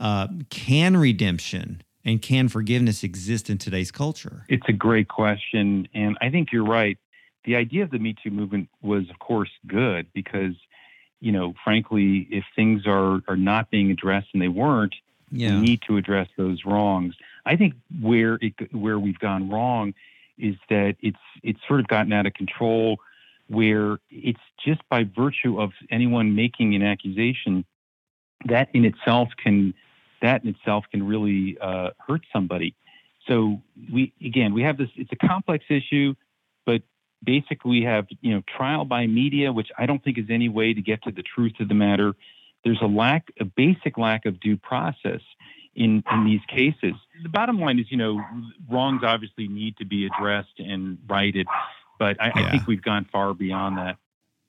uh, 0.00 0.28
can 0.50 0.96
redemption 0.96 1.82
and 2.04 2.20
can 2.20 2.48
forgiveness 2.48 3.02
exist 3.02 3.48
in 3.48 3.58
today's 3.58 3.90
culture? 3.90 4.44
It's 4.48 4.68
a 4.68 4.72
great 4.72 5.08
question. 5.08 5.88
And 5.94 6.18
I 6.20 6.30
think 6.30 6.52
you're 6.52 6.64
right. 6.64 6.98
The 7.44 7.56
idea 7.56 7.84
of 7.84 7.90
the 7.90 7.98
Me 7.98 8.14
Too 8.22 8.30
movement 8.30 8.68
was, 8.82 9.08
of 9.10 9.18
course, 9.18 9.50
good 9.66 10.06
because 10.12 10.54
you 11.20 11.32
know, 11.32 11.54
frankly, 11.64 12.28
if 12.30 12.44
things 12.54 12.82
are 12.86 13.22
are 13.28 13.36
not 13.36 13.70
being 13.70 13.90
addressed 13.90 14.28
and 14.34 14.42
they 14.42 14.48
weren't, 14.48 14.94
yeah. 15.30 15.54
we 15.54 15.60
need 15.60 15.80
to 15.86 15.96
address 15.96 16.28
those 16.36 16.66
wrongs. 16.66 17.14
I 17.46 17.56
think 17.56 17.74
where 18.00 18.38
it 18.42 18.74
where 18.74 18.98
we've 18.98 19.18
gone 19.18 19.48
wrong 19.48 19.94
is 20.36 20.56
that 20.68 20.96
it's 21.00 21.16
it's 21.42 21.60
sort 21.66 21.80
of 21.80 21.88
gotten 21.88 22.12
out 22.12 22.26
of 22.26 22.34
control 22.34 22.98
where 23.48 23.98
it's 24.10 24.40
just 24.62 24.82
by 24.90 25.04
virtue 25.04 25.58
of 25.60 25.72
anyone 25.90 26.34
making 26.34 26.74
an 26.74 26.82
accusation 26.82 27.64
that 28.46 28.68
in 28.74 28.84
itself 28.84 29.28
can 29.42 29.74
that 30.22 30.42
in 30.42 30.50
itself 30.50 30.84
can 30.90 31.06
really 31.06 31.58
uh, 31.60 31.90
hurt 32.06 32.22
somebody. 32.32 32.74
So 33.28 33.62
we 33.92 34.12
again 34.24 34.54
we 34.54 34.62
have 34.62 34.76
this. 34.76 34.88
It's 34.96 35.12
a 35.12 35.26
complex 35.26 35.64
issue, 35.68 36.14
but 36.66 36.82
basically 37.22 37.70
we 37.70 37.82
have 37.82 38.06
you 38.20 38.34
know 38.34 38.42
trial 38.56 38.84
by 38.84 39.06
media, 39.06 39.52
which 39.52 39.68
I 39.78 39.86
don't 39.86 40.02
think 40.02 40.18
is 40.18 40.26
any 40.30 40.48
way 40.48 40.74
to 40.74 40.82
get 40.82 41.02
to 41.04 41.10
the 41.10 41.22
truth 41.22 41.54
of 41.60 41.68
the 41.68 41.74
matter. 41.74 42.14
There's 42.64 42.80
a 42.80 42.86
lack, 42.86 43.30
a 43.40 43.44
basic 43.44 43.98
lack 43.98 44.24
of 44.24 44.40
due 44.40 44.56
process 44.56 45.20
in 45.74 46.02
in 46.10 46.24
these 46.24 46.40
cases. 46.48 46.94
The 47.22 47.28
bottom 47.28 47.58
line 47.58 47.78
is, 47.78 47.86
you 47.90 47.96
know, 47.96 48.20
wrongs 48.70 49.02
obviously 49.04 49.48
need 49.48 49.76
to 49.78 49.84
be 49.84 50.06
addressed 50.06 50.58
and 50.58 50.98
righted, 51.08 51.46
but 51.98 52.20
I, 52.20 52.26
yeah. 52.26 52.46
I 52.46 52.50
think 52.50 52.66
we've 52.66 52.82
gone 52.82 53.06
far 53.10 53.34
beyond 53.34 53.78
that. 53.78 53.96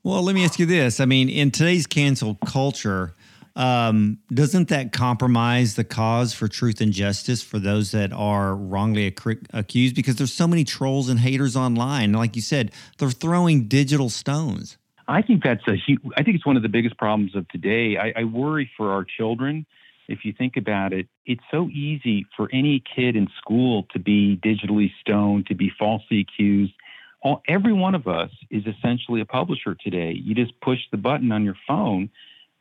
Well, 0.03 0.21
let 0.21 0.35
me 0.35 0.45
ask 0.45 0.59
you 0.59 0.67
this. 0.67 0.99
I 0.99 1.05
mean, 1.05 1.29
in 1.29 1.49
today's 1.49 1.87
cancel 1.87 2.35
culture, 2.45 3.15
um, 3.55 4.19
doesn't 4.33 4.67
that 4.69 4.91
compromise 4.91 5.75
the 5.75 5.83
cause 5.83 6.33
for 6.33 6.47
truth 6.47 6.81
and 6.81 6.91
justice 6.91 7.41
for 7.41 7.57
those 7.57 7.91
that 7.91 8.11
are 8.11 8.55
wrongly 8.55 9.05
ac- 9.05 9.39
accused? 9.53 9.95
Because 9.95 10.17
there's 10.17 10.33
so 10.33 10.47
many 10.47 10.63
trolls 10.63 11.07
and 11.09 11.19
haters 11.19 11.55
online. 11.55 12.11
Like 12.13 12.35
you 12.35 12.41
said, 12.41 12.71
they're 12.97 13.11
throwing 13.11 13.67
digital 13.67 14.09
stones. 14.09 14.77
I 15.07 15.21
think 15.21 15.43
that's 15.43 15.65
a 15.67 15.75
huge, 15.75 16.01
I 16.17 16.23
think 16.23 16.35
it's 16.35 16.45
one 16.45 16.57
of 16.57 16.63
the 16.63 16.69
biggest 16.69 16.97
problems 16.97 17.35
of 17.35 17.47
today. 17.49 17.97
I, 17.97 18.21
I 18.21 18.23
worry 18.23 18.69
for 18.75 18.91
our 18.91 19.05
children. 19.05 19.65
If 20.07 20.25
you 20.25 20.33
think 20.33 20.57
about 20.57 20.93
it, 20.93 21.07
it's 21.25 21.43
so 21.49 21.69
easy 21.69 22.25
for 22.35 22.49
any 22.51 22.83
kid 22.95 23.15
in 23.15 23.27
school 23.37 23.87
to 23.93 23.99
be 23.99 24.39
digitally 24.43 24.91
stoned, 25.01 25.47
to 25.47 25.55
be 25.55 25.71
falsely 25.79 26.19
accused. 26.19 26.73
All, 27.21 27.41
every 27.47 27.73
one 27.73 27.95
of 27.95 28.07
us 28.07 28.29
is 28.51 28.63
essentially 28.67 29.21
a 29.21 29.25
publisher 29.25 29.75
today. 29.75 30.11
You 30.11 30.35
just 30.35 30.59
push 30.61 30.79
the 30.91 30.97
button 30.97 31.31
on 31.31 31.43
your 31.43 31.55
phone, 31.67 32.09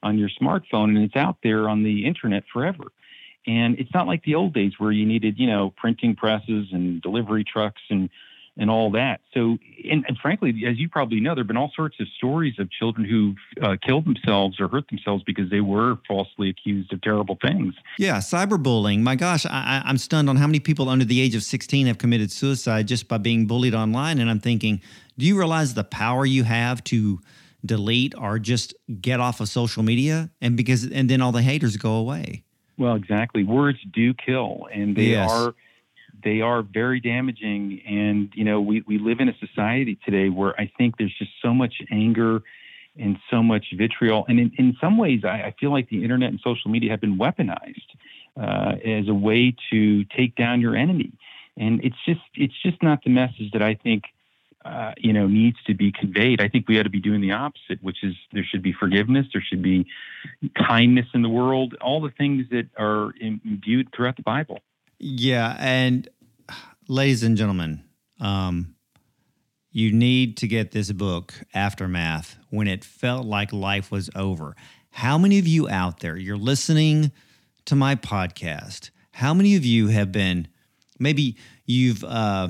on 0.04 0.18
your 0.18 0.28
smartphone, 0.40 0.90
and 0.90 0.98
it's 0.98 1.16
out 1.16 1.38
there 1.42 1.68
on 1.68 1.82
the 1.82 2.06
internet 2.06 2.44
forever. 2.52 2.84
And 3.46 3.78
it's 3.78 3.92
not 3.92 4.06
like 4.06 4.22
the 4.24 4.36
old 4.36 4.54
days 4.54 4.72
where 4.78 4.92
you 4.92 5.04
needed, 5.04 5.38
you 5.38 5.46
know, 5.46 5.74
printing 5.76 6.16
presses 6.16 6.68
and 6.72 7.02
delivery 7.02 7.44
trucks 7.44 7.82
and 7.90 8.08
and 8.56 8.70
all 8.70 8.90
that. 8.92 9.20
So, 9.32 9.58
and, 9.90 10.04
and, 10.06 10.16
frankly, 10.22 10.62
as 10.68 10.78
you 10.78 10.88
probably 10.88 11.18
know, 11.18 11.34
there 11.34 11.42
have 11.42 11.48
been 11.48 11.56
all 11.56 11.72
sorts 11.74 11.96
of 11.98 12.06
stories 12.16 12.54
of 12.60 12.70
children 12.70 13.04
who 13.04 13.34
uh, 13.60 13.76
killed 13.84 14.04
themselves 14.04 14.60
or 14.60 14.68
hurt 14.68 14.88
themselves 14.88 15.24
because 15.24 15.50
they 15.50 15.60
were 15.60 15.96
falsely 16.06 16.50
accused 16.50 16.92
of 16.92 17.02
terrible 17.02 17.36
things. 17.42 17.74
Yeah, 17.98 18.18
cyberbullying. 18.18 19.00
My 19.00 19.16
gosh, 19.16 19.44
I, 19.44 19.82
I'm 19.84 19.98
stunned 19.98 20.30
on 20.30 20.36
how 20.36 20.46
many 20.46 20.60
people 20.60 20.88
under 20.88 21.04
the 21.04 21.20
age 21.20 21.34
of 21.34 21.42
16 21.42 21.88
have 21.88 21.98
committed 21.98 22.30
suicide 22.30 22.86
just 22.86 23.08
by 23.08 23.18
being 23.18 23.46
bullied 23.46 23.74
online. 23.74 24.20
And 24.20 24.30
I'm 24.30 24.40
thinking, 24.40 24.80
do 25.18 25.26
you 25.26 25.36
realize 25.36 25.74
the 25.74 25.84
power 25.84 26.24
you 26.24 26.44
have 26.44 26.84
to 26.84 27.20
delete 27.64 28.14
or 28.16 28.38
just 28.38 28.74
get 29.00 29.20
off 29.20 29.40
of 29.40 29.48
social 29.48 29.82
media? 29.82 30.30
And 30.40 30.56
because, 30.56 30.84
and 30.84 31.08
then 31.08 31.20
all 31.20 31.32
the 31.32 31.42
haters 31.42 31.76
go 31.76 31.94
away. 31.94 32.44
Well, 32.76 32.94
exactly. 32.96 33.44
Words 33.44 33.78
do 33.92 34.14
kill, 34.14 34.66
and 34.72 34.96
they 34.96 35.04
yes. 35.04 35.30
are 35.30 35.54
they 36.24 36.40
are 36.40 36.62
very 36.62 37.00
damaging. 37.00 37.82
And, 37.86 38.32
you 38.34 38.44
know, 38.44 38.60
we, 38.60 38.82
we 38.86 38.98
live 38.98 39.20
in 39.20 39.28
a 39.28 39.36
society 39.38 39.98
today 40.04 40.30
where 40.30 40.58
I 40.58 40.70
think 40.78 40.96
there's 40.96 41.14
just 41.18 41.32
so 41.42 41.52
much 41.52 41.74
anger 41.90 42.42
and 42.98 43.18
so 43.30 43.42
much 43.42 43.66
vitriol. 43.76 44.24
And 44.28 44.40
in, 44.40 44.52
in 44.56 44.76
some 44.80 44.96
ways, 44.96 45.20
I, 45.24 45.28
I 45.28 45.54
feel 45.60 45.70
like 45.70 45.88
the 45.90 46.02
internet 46.02 46.30
and 46.30 46.40
social 46.42 46.70
media 46.70 46.90
have 46.90 47.00
been 47.00 47.18
weaponized 47.18 47.90
uh, 48.40 48.76
as 48.84 49.08
a 49.08 49.14
way 49.14 49.54
to 49.70 50.04
take 50.04 50.34
down 50.36 50.60
your 50.60 50.74
enemy. 50.76 51.12
And 51.56 51.84
it's 51.84 51.96
just 52.04 52.20
it's 52.34 52.54
just 52.62 52.82
not 52.82 53.04
the 53.04 53.10
message 53.10 53.52
that 53.52 53.62
I 53.62 53.74
think 53.74 54.04
uh, 54.64 54.92
you 54.96 55.12
know 55.12 55.26
needs 55.26 55.58
to 55.66 55.74
be 55.74 55.92
conveyed. 55.92 56.40
I 56.40 56.48
think 56.48 56.68
we 56.68 56.78
ought 56.78 56.84
to 56.84 56.90
be 56.90 57.00
doing 57.00 57.20
the 57.20 57.32
opposite, 57.32 57.82
which 57.82 58.02
is 58.02 58.14
there 58.32 58.44
should 58.44 58.62
be 58.62 58.72
forgiveness, 58.72 59.26
there 59.32 59.42
should 59.46 59.62
be 59.62 59.86
kindness 60.56 61.06
in 61.14 61.22
the 61.22 61.28
world, 61.28 61.74
all 61.80 62.00
the 62.00 62.10
things 62.10 62.46
that 62.50 62.68
are 62.78 63.12
imbued 63.20 63.88
throughout 63.94 64.16
the 64.16 64.22
Bible. 64.22 64.60
Yeah, 64.98 65.56
and 65.58 66.08
ladies 66.88 67.22
and 67.22 67.36
gentlemen, 67.36 67.84
um, 68.20 68.74
you 69.70 69.92
need 69.92 70.36
to 70.38 70.46
get 70.46 70.70
this 70.70 70.92
book, 70.92 71.34
Aftermath, 71.52 72.36
when 72.50 72.68
it 72.68 72.84
felt 72.84 73.26
like 73.26 73.52
life 73.52 73.90
was 73.90 74.08
over. 74.14 74.56
How 74.90 75.18
many 75.18 75.38
of 75.38 75.46
you 75.48 75.68
out 75.68 76.00
there, 76.00 76.16
you're 76.16 76.36
listening 76.36 77.10
to 77.64 77.74
my 77.74 77.96
podcast? 77.96 78.90
How 79.10 79.34
many 79.34 79.56
of 79.56 79.64
you 79.64 79.88
have 79.88 80.12
been, 80.12 80.48
maybe 80.98 81.36
you've 81.66 82.04
uh, 82.04 82.48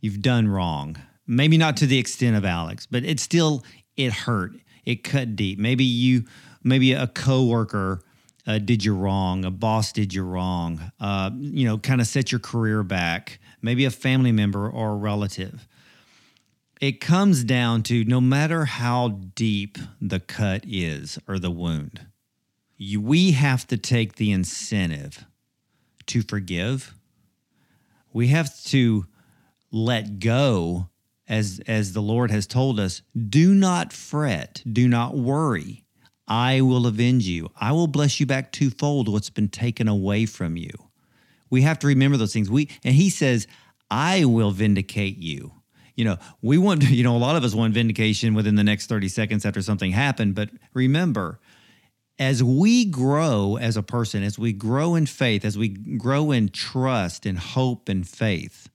you've 0.00 0.22
done 0.22 0.48
wrong, 0.48 0.96
maybe 1.26 1.58
not 1.58 1.76
to 1.78 1.86
the 1.86 1.98
extent 1.98 2.36
of 2.36 2.44
Alex, 2.44 2.86
but 2.86 3.04
it 3.04 3.20
still 3.20 3.62
it 3.96 4.12
hurt, 4.12 4.52
it 4.84 5.04
cut 5.04 5.36
deep. 5.36 5.58
Maybe 5.58 5.84
you, 5.84 6.24
maybe 6.62 6.92
a 6.92 7.06
coworker 7.06 8.00
uh, 8.46 8.58
did 8.58 8.82
you 8.82 8.94
wrong, 8.94 9.44
a 9.44 9.50
boss 9.50 9.92
did 9.92 10.14
you 10.14 10.22
wrong, 10.22 10.90
uh, 11.00 11.30
you 11.34 11.66
know, 11.66 11.76
kind 11.76 12.00
of 12.00 12.06
set 12.06 12.32
your 12.32 12.38
career 12.38 12.82
back, 12.82 13.40
maybe 13.60 13.84
a 13.84 13.90
family 13.90 14.32
member 14.32 14.70
or 14.70 14.92
a 14.92 14.96
relative. 14.96 15.68
It 16.80 17.00
comes 17.00 17.44
down 17.44 17.82
to 17.84 18.04
no 18.04 18.20
matter 18.20 18.64
how 18.64 19.08
deep 19.08 19.76
the 20.00 20.20
cut 20.20 20.64
is 20.66 21.18
or 21.28 21.38
the 21.38 21.50
wound, 21.50 22.06
you, 22.78 23.00
we 23.00 23.32
have 23.32 23.66
to 23.66 23.76
take 23.76 24.14
the 24.14 24.30
incentive 24.30 25.26
to 26.06 26.22
forgive. 26.22 26.94
We 28.12 28.28
have 28.28 28.56
to 28.66 29.06
let 29.70 30.18
go 30.18 30.88
as 31.28 31.60
as 31.66 31.92
the 31.92 32.00
Lord 32.00 32.30
has 32.30 32.46
told 32.46 32.80
us, 32.80 33.02
do 33.28 33.54
not 33.54 33.92
fret, 33.92 34.62
do 34.70 34.88
not 34.88 35.16
worry. 35.16 35.84
I 36.26 36.60
will 36.60 36.86
avenge 36.86 37.26
you. 37.26 37.50
I 37.58 37.72
will 37.72 37.86
bless 37.86 38.20
you 38.20 38.26
back 38.26 38.52
twofold 38.52 39.08
what's 39.08 39.30
been 39.30 39.48
taken 39.48 39.88
away 39.88 40.26
from 40.26 40.56
you. 40.56 40.70
We 41.50 41.62
have 41.62 41.78
to 41.80 41.86
remember 41.86 42.16
those 42.16 42.32
things. 42.32 42.50
We 42.50 42.68
and 42.84 42.94
he 42.94 43.10
says, 43.10 43.46
I 43.90 44.24
will 44.24 44.50
vindicate 44.50 45.18
you. 45.18 45.52
You 45.94 46.04
know, 46.04 46.16
we 46.42 46.58
want, 46.58 46.82
you 46.90 47.02
know, 47.02 47.16
a 47.16 47.18
lot 47.18 47.36
of 47.36 47.44
us 47.44 47.54
want 47.54 47.74
vindication 47.74 48.34
within 48.34 48.54
the 48.54 48.64
next 48.64 48.86
30 48.86 49.08
seconds 49.08 49.44
after 49.44 49.62
something 49.62 49.90
happened. 49.90 50.34
But 50.34 50.50
remember, 50.74 51.40
as 52.18 52.42
we 52.42 52.84
grow 52.84 53.56
as 53.56 53.76
a 53.76 53.82
person, 53.82 54.22
as 54.22 54.38
we 54.38 54.52
grow 54.52 54.94
in 54.94 55.06
faith, 55.06 55.44
as 55.44 55.56
we 55.56 55.68
grow 55.68 56.30
in 56.30 56.48
trust 56.48 57.26
and 57.26 57.38
hope 57.38 57.88
and 57.88 58.06
faith, 58.06 58.68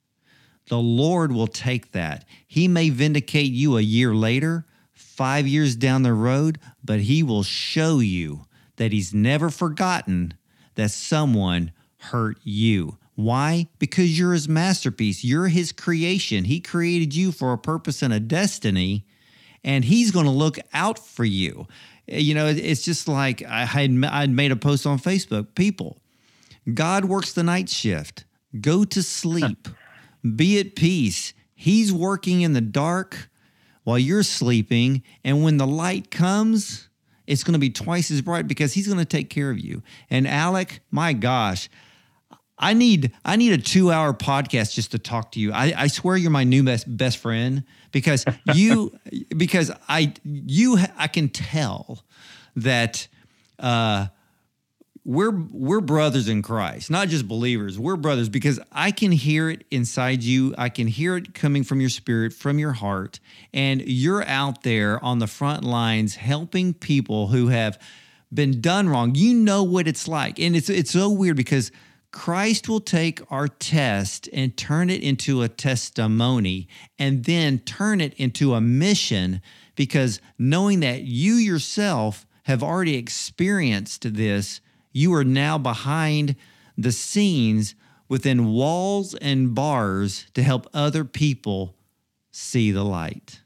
the 0.73 0.79
Lord 0.79 1.31
will 1.31 1.45
take 1.45 1.91
that. 1.91 2.25
He 2.47 2.67
may 2.67 2.89
vindicate 2.89 3.51
you 3.51 3.77
a 3.77 3.81
year 3.81 4.15
later, 4.15 4.65
five 4.91 5.45
years 5.45 5.75
down 5.75 6.01
the 6.01 6.15
road, 6.15 6.57
but 6.83 7.01
he 7.01 7.21
will 7.21 7.43
show 7.43 7.99
you 7.99 8.47
that 8.77 8.91
he's 8.91 9.13
never 9.13 9.51
forgotten 9.51 10.33
that 10.73 10.89
someone 10.89 11.73
hurt 11.97 12.39
you. 12.41 12.97
Why? 13.13 13.67
Because 13.77 14.17
you're 14.17 14.33
his 14.33 14.49
masterpiece. 14.49 15.23
You're 15.23 15.47
his 15.47 15.71
creation. 15.71 16.45
He 16.45 16.59
created 16.59 17.13
you 17.13 17.31
for 17.31 17.53
a 17.53 17.57
purpose 17.59 18.01
and 18.01 18.11
a 18.11 18.19
destiny, 18.19 19.05
and 19.63 19.85
he's 19.85 20.09
going 20.09 20.25
to 20.25 20.31
look 20.31 20.57
out 20.73 20.97
for 20.97 21.23
you. 21.23 21.67
You 22.07 22.33
know, 22.33 22.47
it's 22.47 22.81
just 22.81 23.07
like 23.07 23.43
I 23.43 23.65
had 23.65 23.91
I'd 24.05 24.31
made 24.31 24.51
a 24.51 24.55
post 24.55 24.87
on 24.87 24.97
Facebook. 24.97 25.53
People, 25.53 25.99
God 26.73 27.05
works 27.05 27.33
the 27.33 27.43
night 27.43 27.69
shift. 27.69 28.25
Go 28.59 28.83
to 28.85 29.03
sleep. 29.03 29.67
Be 30.23 30.59
at 30.59 30.75
peace. 30.75 31.33
He's 31.55 31.91
working 31.91 32.41
in 32.41 32.53
the 32.53 32.61
dark 32.61 33.29
while 33.83 33.99
you're 33.99 34.23
sleeping. 34.23 35.03
And 35.23 35.43
when 35.43 35.57
the 35.57 35.67
light 35.67 36.11
comes, 36.11 36.89
it's 37.27 37.43
going 37.43 37.53
to 37.53 37.59
be 37.59 37.69
twice 37.69 38.11
as 38.11 38.21
bright 38.21 38.47
because 38.47 38.73
he's 38.73 38.87
going 38.87 38.99
to 38.99 39.05
take 39.05 39.29
care 39.29 39.49
of 39.49 39.59
you. 39.59 39.81
And 40.09 40.27
Alec, 40.27 40.81
my 40.91 41.13
gosh, 41.13 41.69
I 42.57 42.73
need 42.73 43.11
I 43.25 43.35
need 43.35 43.53
a 43.53 43.57
two 43.57 43.91
hour 43.91 44.13
podcast 44.13 44.73
just 44.73 44.91
to 44.91 44.99
talk 44.99 45.31
to 45.33 45.39
you. 45.39 45.51
I, 45.51 45.73
I 45.75 45.87
swear 45.87 46.15
you're 46.15 46.31
my 46.31 46.43
new 46.43 46.63
best 46.63 46.85
best 46.97 47.17
friend 47.17 47.63
because 47.91 48.25
you 48.53 48.97
because 49.35 49.71
I 49.89 50.13
you 50.23 50.77
I 50.97 51.07
can 51.07 51.29
tell 51.29 52.03
that 52.55 53.07
uh, 53.59 54.07
we're 55.05 55.31
we're 55.31 55.81
brothers 55.81 56.29
in 56.29 56.41
Christ, 56.41 56.89
not 56.89 57.09
just 57.09 57.27
believers. 57.27 57.77
We're 57.77 57.97
brothers 57.97 58.29
because 58.29 58.59
I 58.71 58.91
can 58.91 59.11
hear 59.11 59.49
it 59.49 59.65
inside 59.69 60.23
you. 60.23 60.55
I 60.57 60.69
can 60.69 60.87
hear 60.87 61.17
it 61.17 61.33
coming 61.33 61.63
from 61.63 61.81
your 61.81 61.89
spirit, 61.89 62.31
from 62.33 62.57
your 62.57 62.71
heart, 62.71 63.19
and 63.53 63.81
you're 63.81 64.23
out 64.23 64.63
there 64.63 65.03
on 65.03 65.19
the 65.19 65.27
front 65.27 65.63
lines 65.63 66.15
helping 66.15 66.73
people 66.73 67.27
who 67.27 67.47
have 67.49 67.77
been 68.33 68.61
done 68.61 68.87
wrong. 68.87 69.13
You 69.15 69.33
know 69.33 69.63
what 69.63 69.87
it's 69.87 70.07
like. 70.07 70.39
And 70.39 70.55
it's 70.55 70.69
it's 70.69 70.91
so 70.91 71.09
weird 71.09 71.35
because 71.35 71.71
Christ 72.11 72.69
will 72.69 72.79
take 72.79 73.19
our 73.31 73.47
test 73.47 74.29
and 74.31 74.55
turn 74.55 74.89
it 74.89 75.01
into 75.01 75.41
a 75.41 75.49
testimony 75.49 76.67
and 76.97 77.25
then 77.25 77.59
turn 77.59 77.99
it 77.99 78.13
into 78.13 78.53
a 78.53 78.61
mission 78.61 79.41
because 79.75 80.21
knowing 80.37 80.79
that 80.81 81.01
you 81.01 81.33
yourself 81.33 82.25
have 82.43 82.61
already 82.61 82.95
experienced 82.95 84.13
this, 84.13 84.61
you 84.93 85.13
are 85.13 85.25
now 85.25 85.57
behind 85.57 86.35
the 86.77 86.91
scenes 86.91 87.75
within 88.07 88.53
walls 88.53 89.15
and 89.15 89.53
bars 89.53 90.27
to 90.33 90.43
help 90.43 90.67
other 90.73 91.03
people 91.03 91.75
see 92.31 92.71
the 92.71 92.83
light. 92.83 93.41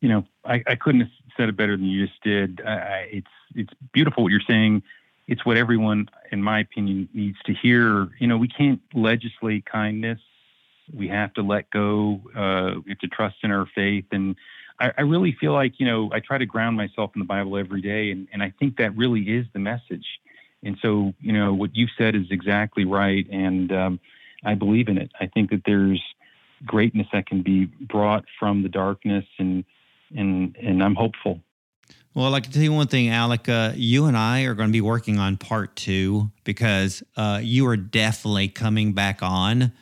You 0.00 0.08
know, 0.08 0.24
I, 0.44 0.62
I 0.66 0.76
couldn't 0.76 1.00
have 1.00 1.10
said 1.36 1.48
it 1.48 1.56
better 1.56 1.76
than 1.76 1.86
you 1.86 2.06
just 2.06 2.22
did. 2.22 2.60
It's 2.64 3.26
it's 3.56 3.72
beautiful 3.92 4.22
what 4.22 4.30
you're 4.30 4.40
saying 4.46 4.82
it's 5.30 5.46
what 5.46 5.56
everyone, 5.56 6.08
in 6.32 6.42
my 6.42 6.58
opinion, 6.58 7.08
needs 7.14 7.38
to 7.46 7.54
hear. 7.54 8.08
You 8.18 8.26
know, 8.26 8.36
we 8.36 8.48
can't 8.48 8.80
legislate 8.92 9.64
kindness. 9.64 10.18
We 10.92 11.06
have 11.06 11.32
to 11.34 11.42
let 11.42 11.70
go. 11.70 12.20
Uh, 12.36 12.80
we 12.84 12.90
have 12.90 12.98
to 12.98 13.06
trust 13.06 13.36
in 13.44 13.52
our 13.52 13.66
faith. 13.72 14.06
And 14.10 14.34
I, 14.80 14.90
I, 14.98 15.02
really 15.02 15.36
feel 15.40 15.52
like, 15.52 15.78
you 15.78 15.86
know, 15.86 16.10
I 16.12 16.18
try 16.18 16.36
to 16.36 16.46
ground 16.46 16.76
myself 16.76 17.12
in 17.14 17.20
the 17.20 17.26
Bible 17.26 17.56
every 17.56 17.80
day. 17.80 18.10
And, 18.10 18.26
and 18.32 18.42
I 18.42 18.52
think 18.58 18.76
that 18.78 18.96
really 18.96 19.20
is 19.20 19.46
the 19.52 19.60
message. 19.60 20.04
And 20.62 20.76
so, 20.82 21.14
you 21.20 21.32
know, 21.32 21.54
what 21.54 21.70
you've 21.74 21.90
said 21.96 22.14
is 22.14 22.26
exactly 22.30 22.84
right. 22.84 23.26
And 23.30 23.72
um, 23.72 24.00
I 24.44 24.54
believe 24.54 24.88
in 24.88 24.98
it. 24.98 25.10
I 25.20 25.26
think 25.26 25.50
that 25.50 25.62
there's 25.64 26.02
greatness 26.66 27.06
that 27.12 27.26
can 27.26 27.42
be 27.42 27.64
brought 27.64 28.24
from 28.38 28.62
the 28.62 28.68
darkness. 28.68 29.24
And, 29.38 29.64
and, 30.16 30.56
and 30.56 30.82
I'm 30.82 30.94
hopeful. 30.94 31.40
Well, 32.12 32.34
I 32.34 32.40
can 32.40 32.50
tell 32.52 32.62
you 32.62 32.72
one 32.72 32.88
thing, 32.88 33.08
Alec. 33.08 33.48
Uh, 33.48 33.72
you 33.76 34.06
and 34.06 34.16
I 34.16 34.42
are 34.42 34.54
going 34.54 34.68
to 34.68 34.72
be 34.72 34.80
working 34.80 35.18
on 35.18 35.36
part 35.36 35.76
two 35.76 36.30
because 36.42 37.04
uh, 37.16 37.40
you 37.42 37.66
are 37.68 37.76
definitely 37.76 38.48
coming 38.48 38.92
back 38.92 39.22
on 39.22 39.72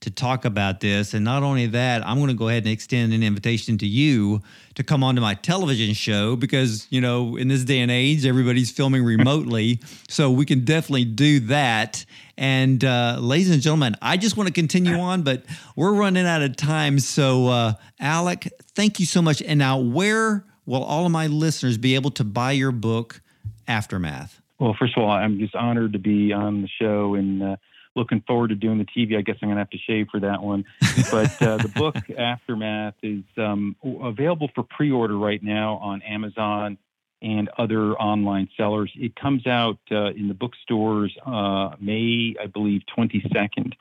to 0.00 0.10
talk 0.10 0.44
about 0.44 0.80
this. 0.80 1.14
And 1.14 1.24
not 1.24 1.42
only 1.42 1.66
that, 1.66 2.06
I'm 2.06 2.16
going 2.18 2.28
to 2.28 2.34
go 2.34 2.48
ahead 2.48 2.64
and 2.64 2.72
extend 2.72 3.12
an 3.12 3.22
invitation 3.22 3.78
to 3.78 3.86
you 3.86 4.42
to 4.74 4.84
come 4.84 5.02
onto 5.02 5.20
my 5.20 5.34
television 5.34 5.94
show 5.94 6.36
because, 6.36 6.86
you 6.90 7.00
know, 7.00 7.36
in 7.36 7.48
this 7.48 7.64
day 7.64 7.80
and 7.80 7.90
age, 7.90 8.24
everybody's 8.24 8.70
filming 8.70 9.04
remotely. 9.04 9.80
so 10.08 10.30
we 10.30 10.44
can 10.44 10.64
definitely 10.64 11.04
do 11.04 11.40
that. 11.40 12.04
And 12.36 12.84
uh, 12.84 13.16
ladies 13.18 13.50
and 13.50 13.60
gentlemen, 13.60 13.96
I 14.00 14.16
just 14.16 14.36
want 14.36 14.46
to 14.46 14.52
continue 14.52 14.94
on, 14.94 15.22
but 15.22 15.44
we're 15.74 15.92
running 15.92 16.26
out 16.26 16.42
of 16.42 16.56
time. 16.56 17.00
So, 17.00 17.48
uh, 17.48 17.72
Alec, 17.98 18.52
thank 18.74 19.00
you 19.00 19.06
so 19.06 19.20
much. 19.20 19.42
And 19.42 19.58
now, 19.58 19.78
where 19.78 20.44
will 20.64 20.84
all 20.84 21.06
of 21.06 21.10
my 21.10 21.26
listeners 21.26 21.76
be 21.78 21.96
able 21.96 22.12
to 22.12 22.24
buy 22.24 22.52
your 22.52 22.70
book, 22.70 23.20
Aftermath? 23.66 24.40
Well, 24.60 24.76
first 24.78 24.96
of 24.96 25.02
all, 25.02 25.10
I'm 25.10 25.38
just 25.38 25.54
honored 25.54 25.92
to 25.94 25.98
be 25.98 26.32
on 26.32 26.62
the 26.62 26.68
show 26.68 27.14
and 27.14 27.42
uh, 27.42 27.56
looking 27.98 28.22
forward 28.26 28.48
to 28.48 28.54
doing 28.54 28.78
the 28.78 28.84
TV. 28.84 29.18
I 29.18 29.22
guess 29.22 29.36
I'm 29.42 29.48
going 29.48 29.56
to 29.56 29.60
have 29.60 29.70
to 29.70 29.78
shave 29.78 30.06
for 30.10 30.20
that 30.20 30.42
one. 30.42 30.64
But 31.10 31.42
uh, 31.42 31.56
the 31.58 31.70
book, 31.74 31.96
Aftermath, 32.18 32.94
is 33.02 33.24
um, 33.36 33.76
available 34.02 34.48
for 34.54 34.62
pre 34.62 34.90
order 34.90 35.18
right 35.18 35.42
now 35.42 35.74
on 35.76 36.00
Amazon 36.02 36.78
and 37.20 37.50
other 37.58 37.94
online 37.94 38.48
sellers. 38.56 38.92
It 38.94 39.16
comes 39.16 39.46
out 39.46 39.78
uh, 39.90 40.10
in 40.12 40.28
the 40.28 40.34
bookstores 40.34 41.14
uh, 41.26 41.70
May, 41.80 42.36
I 42.40 42.46
believe, 42.46 42.82
22nd, 42.96 43.72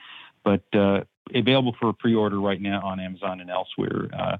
but 0.44 0.64
uh, 0.74 1.02
available 1.34 1.76
for 1.80 1.94
pre 1.94 2.16
order 2.16 2.40
right 2.40 2.60
now 2.60 2.82
on 2.84 3.00
Amazon 3.00 3.40
and 3.40 3.50
elsewhere. 3.50 4.10
Uh, 4.18 4.38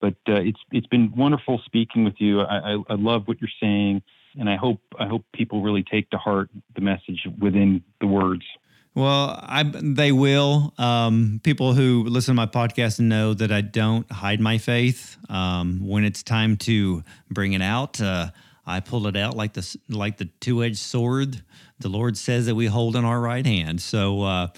but 0.00 0.14
uh, 0.28 0.34
it's 0.34 0.60
it's 0.70 0.86
been 0.86 1.12
wonderful 1.16 1.60
speaking 1.64 2.04
with 2.04 2.14
you. 2.18 2.42
I, 2.42 2.74
I, 2.74 2.82
I, 2.90 2.94
love 2.94 3.26
what 3.26 3.40
you're 3.40 3.48
saying, 3.60 4.02
and 4.38 4.48
I 4.48 4.56
hope 4.56 4.80
I 4.98 5.06
hope 5.06 5.24
people 5.32 5.62
really 5.62 5.82
take 5.82 6.10
to 6.10 6.18
heart 6.18 6.50
the 6.74 6.82
message 6.82 7.26
within 7.40 7.82
the 8.00 8.06
words. 8.06 8.44
Well, 8.96 9.38
I 9.42 9.62
they 9.62 10.10
will. 10.10 10.72
Um, 10.78 11.38
people 11.44 11.74
who 11.74 12.04
listen 12.04 12.34
to 12.34 12.34
my 12.34 12.46
podcast 12.46 12.98
know 12.98 13.34
that 13.34 13.52
I 13.52 13.60
don't 13.60 14.10
hide 14.10 14.40
my 14.40 14.56
faith. 14.56 15.18
Um, 15.28 15.86
when 15.86 16.02
it's 16.02 16.22
time 16.22 16.56
to 16.58 17.04
bring 17.30 17.52
it 17.52 17.60
out, 17.60 18.00
uh, 18.00 18.30
I 18.64 18.80
pull 18.80 19.06
it 19.06 19.14
out 19.14 19.36
like 19.36 19.52
the 19.52 19.76
like 19.90 20.16
the 20.16 20.24
two 20.40 20.64
edged 20.64 20.78
sword. 20.78 21.42
The 21.78 21.90
Lord 21.90 22.16
says 22.16 22.46
that 22.46 22.54
we 22.54 22.64
hold 22.64 22.96
in 22.96 23.04
our 23.04 23.20
right 23.20 23.44
hand. 23.44 23.82
So 23.82 24.22
uh, 24.22 24.48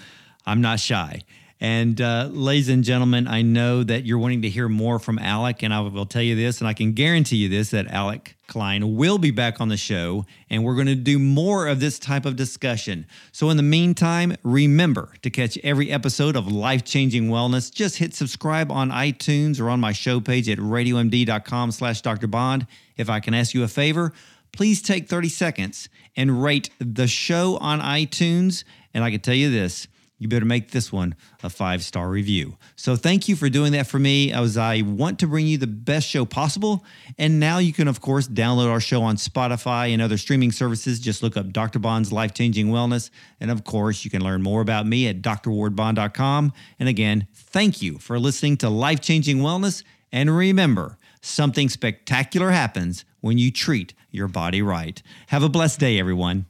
I'm 0.46 0.60
not 0.60 0.78
shy. 0.78 1.24
And 1.60 2.00
uh, 2.00 2.28
ladies 2.30 2.68
and 2.68 2.84
gentlemen, 2.84 3.26
I 3.26 3.42
know 3.42 3.82
that 3.82 4.06
you're 4.06 4.18
wanting 4.18 4.42
to 4.42 4.48
hear 4.48 4.68
more 4.68 5.00
from 5.00 5.18
Alec, 5.18 5.64
and 5.64 5.74
I 5.74 5.80
will 5.80 6.06
tell 6.06 6.22
you 6.22 6.36
this, 6.36 6.60
and 6.60 6.68
I 6.68 6.72
can 6.72 6.92
guarantee 6.92 7.36
you 7.36 7.48
this 7.48 7.70
that 7.70 7.88
Alec 7.88 8.36
Klein 8.46 8.94
will 8.94 9.18
be 9.18 9.32
back 9.32 9.60
on 9.60 9.68
the 9.68 9.76
show, 9.76 10.24
and 10.48 10.64
we're 10.64 10.76
going 10.76 10.86
to 10.86 10.94
do 10.94 11.18
more 11.18 11.66
of 11.66 11.80
this 11.80 11.98
type 11.98 12.24
of 12.24 12.36
discussion. 12.36 13.06
So, 13.32 13.50
in 13.50 13.56
the 13.56 13.64
meantime, 13.64 14.36
remember 14.44 15.12
to 15.22 15.30
catch 15.30 15.58
every 15.64 15.90
episode 15.90 16.36
of 16.36 16.46
Life 16.46 16.84
Changing 16.84 17.28
Wellness. 17.28 17.74
Just 17.74 17.98
hit 17.98 18.14
subscribe 18.14 18.70
on 18.70 18.90
iTunes 18.90 19.60
or 19.60 19.68
on 19.68 19.80
my 19.80 19.92
show 19.92 20.20
page 20.20 20.48
at 20.48 20.58
radiomd.com/slash 20.58 22.02
Dr. 22.02 22.28
Bond. 22.28 22.68
If 22.96 23.10
I 23.10 23.18
can 23.18 23.34
ask 23.34 23.52
you 23.52 23.64
a 23.64 23.68
favor, 23.68 24.12
please 24.52 24.80
take 24.80 25.08
30 25.08 25.28
seconds 25.28 25.88
and 26.16 26.40
rate 26.40 26.70
the 26.78 27.08
show 27.08 27.56
on 27.58 27.80
iTunes. 27.80 28.62
And 28.94 29.02
I 29.02 29.10
can 29.10 29.20
tell 29.20 29.34
you 29.34 29.50
this 29.50 29.88
you 30.18 30.28
better 30.28 30.44
make 30.44 30.72
this 30.72 30.92
one 30.92 31.14
a 31.42 31.50
five 31.50 31.82
star 31.82 32.08
review. 32.08 32.56
So, 32.76 32.96
thank 32.96 33.28
you 33.28 33.36
for 33.36 33.48
doing 33.48 33.72
that 33.72 33.86
for 33.86 33.98
me 33.98 34.32
as 34.32 34.56
I 34.56 34.82
want 34.82 35.20
to 35.20 35.26
bring 35.26 35.46
you 35.46 35.58
the 35.58 35.66
best 35.66 36.08
show 36.08 36.24
possible. 36.24 36.84
And 37.18 37.38
now 37.38 37.58
you 37.58 37.72
can, 37.72 37.88
of 37.88 38.00
course, 38.00 38.26
download 38.28 38.70
our 38.70 38.80
show 38.80 39.02
on 39.02 39.16
Spotify 39.16 39.92
and 39.92 40.02
other 40.02 40.18
streaming 40.18 40.52
services. 40.52 40.98
Just 40.98 41.22
look 41.22 41.36
up 41.36 41.52
Dr. 41.52 41.78
Bond's 41.78 42.12
Life 42.12 42.34
Changing 42.34 42.68
Wellness. 42.68 43.10
And 43.40 43.50
of 43.50 43.64
course, 43.64 44.04
you 44.04 44.10
can 44.10 44.22
learn 44.22 44.42
more 44.42 44.60
about 44.60 44.86
me 44.86 45.06
at 45.06 45.22
drwardbond.com. 45.22 46.52
And 46.78 46.88
again, 46.88 47.28
thank 47.32 47.80
you 47.80 47.98
for 47.98 48.18
listening 48.18 48.56
to 48.58 48.68
Life 48.68 49.00
Changing 49.00 49.38
Wellness. 49.38 49.84
And 50.10 50.34
remember, 50.34 50.98
something 51.20 51.68
spectacular 51.68 52.50
happens 52.50 53.04
when 53.20 53.38
you 53.38 53.50
treat 53.50 53.94
your 54.10 54.28
body 54.28 54.62
right. 54.62 55.02
Have 55.28 55.42
a 55.42 55.48
blessed 55.48 55.80
day, 55.80 55.98
everyone. 55.98 56.46